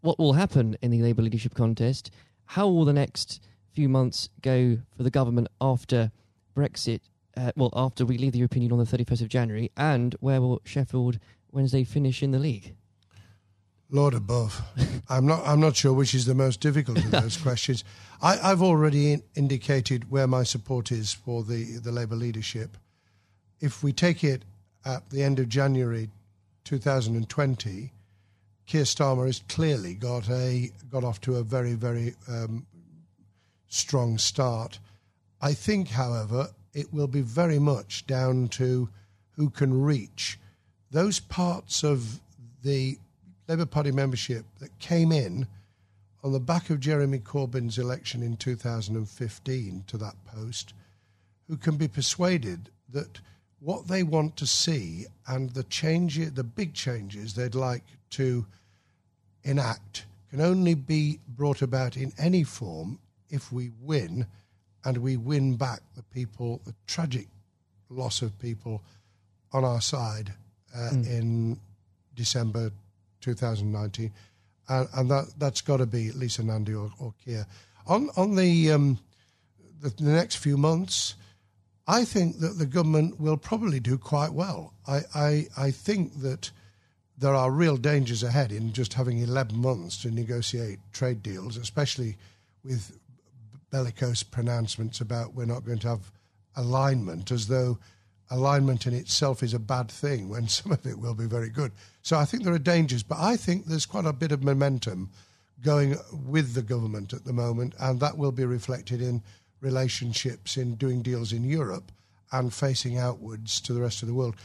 what 0.00 0.18
will 0.18 0.34
happen 0.34 0.76
in 0.82 0.90
the 0.90 1.02
Labour 1.02 1.22
leadership 1.22 1.54
contest? 1.54 2.10
How 2.46 2.68
will 2.68 2.84
the 2.84 2.92
next 2.92 3.40
few 3.72 3.88
months 3.88 4.28
go 4.42 4.78
for 4.96 5.02
the 5.02 5.10
government 5.10 5.48
after 5.60 6.12
Brexit? 6.56 7.00
Uh, 7.36 7.52
well, 7.56 7.70
after 7.74 8.06
we 8.06 8.16
leave 8.16 8.32
the 8.32 8.38
European 8.38 8.62
Union 8.62 8.80
on 8.80 8.84
the 8.84 8.96
31st 9.04 9.20
of 9.20 9.28
January, 9.28 9.70
and 9.76 10.14
where 10.20 10.40
will 10.40 10.62
Sheffield 10.64 11.18
Wednesday 11.52 11.84
finish 11.84 12.22
in 12.22 12.30
the 12.30 12.38
league? 12.38 12.74
Lord 13.90 14.14
above, 14.14 14.62
I'm 15.08 15.26
not. 15.26 15.46
I'm 15.46 15.60
not 15.60 15.76
sure 15.76 15.92
which 15.92 16.14
is 16.14 16.26
the 16.26 16.34
most 16.34 16.60
difficult 16.60 16.98
of 16.98 17.10
those 17.10 17.36
questions. 17.42 17.84
I, 18.20 18.36
have 18.36 18.62
already 18.62 19.12
in, 19.12 19.22
indicated 19.34 20.10
where 20.10 20.26
my 20.26 20.42
support 20.42 20.90
is 20.90 21.12
for 21.12 21.44
the 21.44 21.78
the 21.78 21.92
Labour 21.92 22.16
leadership. 22.16 22.76
If 23.60 23.82
we 23.82 23.92
take 23.92 24.24
it 24.24 24.44
at 24.84 25.10
the 25.10 25.22
end 25.22 25.38
of 25.38 25.48
January 25.48 26.10
2020, 26.64 27.92
Keir 28.66 28.82
Starmer 28.82 29.26
has 29.26 29.42
clearly 29.48 29.94
got 29.94 30.28
a 30.28 30.70
got 30.90 31.04
off 31.04 31.20
to 31.22 31.36
a 31.36 31.42
very 31.42 31.74
very 31.74 32.14
um, 32.28 32.66
strong 33.68 34.18
start. 34.18 34.78
I 35.40 35.52
think, 35.52 35.88
however, 35.88 36.48
it 36.72 36.92
will 36.92 37.06
be 37.06 37.20
very 37.20 37.58
much 37.58 38.06
down 38.06 38.48
to 38.48 38.88
who 39.32 39.50
can 39.50 39.82
reach 39.82 40.38
those 40.90 41.20
parts 41.20 41.84
of 41.84 42.20
the 42.62 42.98
Labour 43.48 43.66
Party 43.66 43.92
membership 43.92 44.44
that 44.60 44.78
came 44.78 45.12
in 45.12 45.46
on 46.24 46.32
the 46.32 46.40
back 46.40 46.70
of 46.70 46.80
Jeremy 46.80 47.18
Corbyn's 47.18 47.78
election 47.78 48.22
in 48.22 48.36
2015 48.36 49.84
to 49.86 49.96
that 49.98 50.16
post, 50.24 50.74
who 51.46 51.56
can 51.56 51.76
be 51.76 51.86
persuaded 51.86 52.70
that 52.88 53.20
what 53.60 53.88
they 53.88 54.02
want 54.02 54.36
to 54.36 54.46
see 54.46 55.06
and 55.26 55.50
the 55.50 55.64
change, 55.64 56.18
the 56.34 56.44
big 56.44 56.74
changes 56.74 57.34
they'd 57.34 57.54
like 57.54 57.84
to 58.10 58.46
enact 59.44 60.04
can 60.30 60.40
only 60.40 60.74
be 60.74 61.20
brought 61.28 61.62
about 61.62 61.96
in 61.96 62.12
any 62.18 62.42
form 62.42 62.98
if 63.30 63.52
we 63.52 63.70
win 63.80 64.26
and 64.84 64.98
we 64.98 65.16
win 65.16 65.56
back 65.56 65.80
the 65.94 66.02
people, 66.02 66.60
the 66.64 66.74
tragic 66.86 67.26
loss 67.88 68.22
of 68.22 68.38
people 68.38 68.82
on 69.52 69.64
our 69.64 69.80
side 69.80 70.32
uh, 70.74 70.90
mm. 70.92 71.06
in 71.08 71.60
December 72.14 72.70
2019. 73.20 74.12
And, 74.68 74.88
and 74.94 75.10
that, 75.10 75.32
that's 75.38 75.60
got 75.60 75.78
to 75.78 75.86
be 75.86 76.12
Lisa 76.12 76.42
Nandy 76.42 76.74
or, 76.74 76.90
or 76.98 77.14
Keir. 77.24 77.46
On, 77.86 78.10
on 78.16 78.34
the, 78.34 78.72
um, 78.72 78.98
the, 79.80 79.90
the 79.90 80.10
next 80.10 80.36
few 80.36 80.56
months, 80.56 81.14
I 81.86 82.04
think 82.04 82.40
that 82.40 82.58
the 82.58 82.66
government 82.66 83.20
will 83.20 83.36
probably 83.36 83.78
do 83.78 83.96
quite 83.96 84.32
well. 84.32 84.74
I, 84.88 85.00
I, 85.14 85.46
I 85.56 85.70
think 85.70 86.20
that 86.20 86.50
there 87.18 87.34
are 87.34 87.50
real 87.50 87.76
dangers 87.76 88.22
ahead 88.22 88.52
in 88.52 88.72
just 88.72 88.94
having 88.94 89.18
11 89.18 89.56
months 89.56 90.02
to 90.02 90.10
negotiate 90.10 90.78
trade 90.92 91.22
deals, 91.22 91.56
especially 91.56 92.16
with 92.64 92.98
bellicose 93.70 94.22
pronouncements 94.22 95.00
about 95.00 95.34
we're 95.34 95.44
not 95.44 95.64
going 95.64 95.78
to 95.78 95.88
have 95.88 96.12
alignment, 96.56 97.30
as 97.30 97.46
though 97.46 97.78
alignment 98.30 98.86
in 98.86 98.94
itself 98.94 99.42
is 99.42 99.54
a 99.54 99.58
bad 99.58 99.88
thing 99.88 100.28
when 100.28 100.48
some 100.48 100.72
of 100.72 100.84
it 100.86 100.98
will 100.98 101.14
be 101.14 101.26
very 101.26 101.50
good. 101.50 101.72
So 102.02 102.18
I 102.18 102.24
think 102.24 102.42
there 102.42 102.54
are 102.54 102.58
dangers, 102.58 103.02
but 103.02 103.18
I 103.18 103.36
think 103.36 103.66
there's 103.66 103.86
quite 103.86 104.06
a 104.06 104.12
bit 104.12 104.32
of 104.32 104.42
momentum 104.42 105.10
going 105.62 105.96
with 106.12 106.54
the 106.54 106.62
government 106.62 107.12
at 107.12 107.24
the 107.24 107.32
moment, 107.32 107.74
and 107.78 108.00
that 108.00 108.18
will 108.18 108.32
be 108.32 108.44
reflected 108.44 109.00
in 109.00 109.22
relationships, 109.60 110.56
in 110.56 110.74
doing 110.74 111.02
deals 111.02 111.32
in 111.32 111.44
Europe, 111.44 111.92
and 112.32 112.52
facing 112.52 112.98
outwards 112.98 113.60
to 113.62 113.72
the 113.72 113.80
rest 113.80 114.02
of 114.02 114.08
the 114.08 114.14
world. 114.14 114.36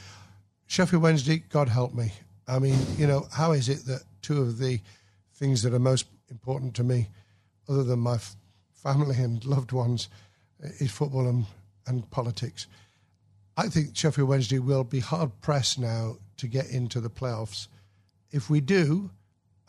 Sheffield 0.67 1.03
Wednesday, 1.03 1.43
God 1.49 1.67
help 1.67 1.93
me. 1.93 2.13
I 2.47 2.59
mean, 2.59 2.79
you 2.97 3.07
know, 3.07 3.27
how 3.33 3.51
is 3.51 3.69
it 3.69 3.85
that 3.85 4.03
two 4.21 4.41
of 4.41 4.57
the 4.57 4.79
things 5.35 5.63
that 5.63 5.73
are 5.73 5.79
most 5.79 6.05
important 6.29 6.75
to 6.75 6.83
me, 6.83 7.09
other 7.67 7.83
than 7.83 7.99
my 7.99 8.15
f- 8.15 8.35
family 8.73 9.17
and 9.17 9.43
loved 9.45 9.71
ones, 9.71 10.09
is 10.59 10.91
football 10.91 11.27
and, 11.27 11.45
and 11.87 12.09
politics? 12.11 12.67
I 13.57 13.67
think 13.67 13.95
Sheffield 13.95 14.29
Wednesday 14.29 14.59
will 14.59 14.83
be 14.83 14.99
hard 14.99 15.41
pressed 15.41 15.77
now 15.77 16.15
to 16.37 16.47
get 16.47 16.69
into 16.69 16.99
the 16.99 17.09
playoffs. 17.09 17.67
If 18.31 18.49
we 18.49 18.61
do, 18.61 19.11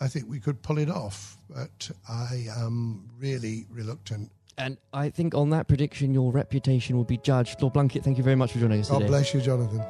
I 0.00 0.09
think 0.09 0.28
we 0.28 0.40
could 0.40 0.62
pull 0.62 0.78
it 0.78 0.90
off, 0.90 1.37
but 1.48 1.90
I 2.09 2.46
am 2.57 3.09
really 3.18 3.66
reluctant. 3.70 4.31
And 4.59 4.77
I 4.93 5.09
think 5.09 5.35
on 5.35 5.51
that 5.51 5.67
prediction, 5.67 6.12
your 6.12 6.31
reputation 6.31 6.97
will 6.97 7.05
be 7.05 7.17
judged. 7.17 7.61
Lord 7.62 7.75
Blunkett, 7.75 8.03
thank 8.05 8.19
you 8.19 8.25
very 8.25 8.37
much 8.37 8.53
for 8.53 8.59
joining 8.59 8.81
us 8.81 8.91
God 8.91 8.99
today. 8.99 9.09
bless 9.09 9.35
you, 9.35 9.41
Jonathan. 9.41 9.85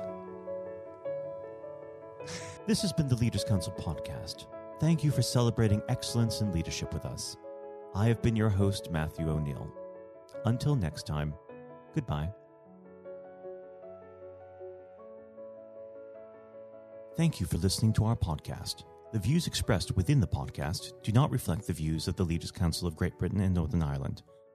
This 2.67 2.81
has 2.83 2.93
been 2.93 3.09
the 3.09 3.17
Leaders 3.17 3.43
Council 3.45 3.73
podcast. 3.73 4.47
Thank 4.81 5.03
you 5.03 5.11
for 5.11 5.23
celebrating 5.23 5.83
excellence 5.89 6.41
in 6.41 6.53
leadership 6.53 6.95
with 6.95 7.05
us. 7.05 7.37
I 7.95 8.07
have 8.07 8.23
been 8.23 8.37
your 8.37 8.49
host, 8.49 8.91
Matthew 8.91 9.29
O'Neill. 9.29 9.69
Until 10.45 10.77
next 10.77 11.07
time, 11.07 11.35
goodbye. 11.95 12.31
Thank 17.17 17.41
you 17.41 17.47
for 17.47 17.59
listening 17.59 17.93
to 17.95 18.05
our 18.05 18.17
podcast. 18.17 18.85
The 19.13 19.19
views 19.19 19.47
expressed 19.47 19.95
within 19.97 20.21
the 20.21 20.27
podcast 20.27 20.93
do 21.03 21.13
not 21.13 21.31
reflect 21.31 21.67
the 21.67 21.75
views 21.75 22.09
of 22.09 22.17
the 22.17 22.25
Leaders 22.25 22.51
Council 22.51 22.89
of 22.89 22.97
Great 22.97 23.19
Britain 23.19 23.41
and 23.41 23.55
Northern 23.55 23.83
Ireland, 23.83 24.23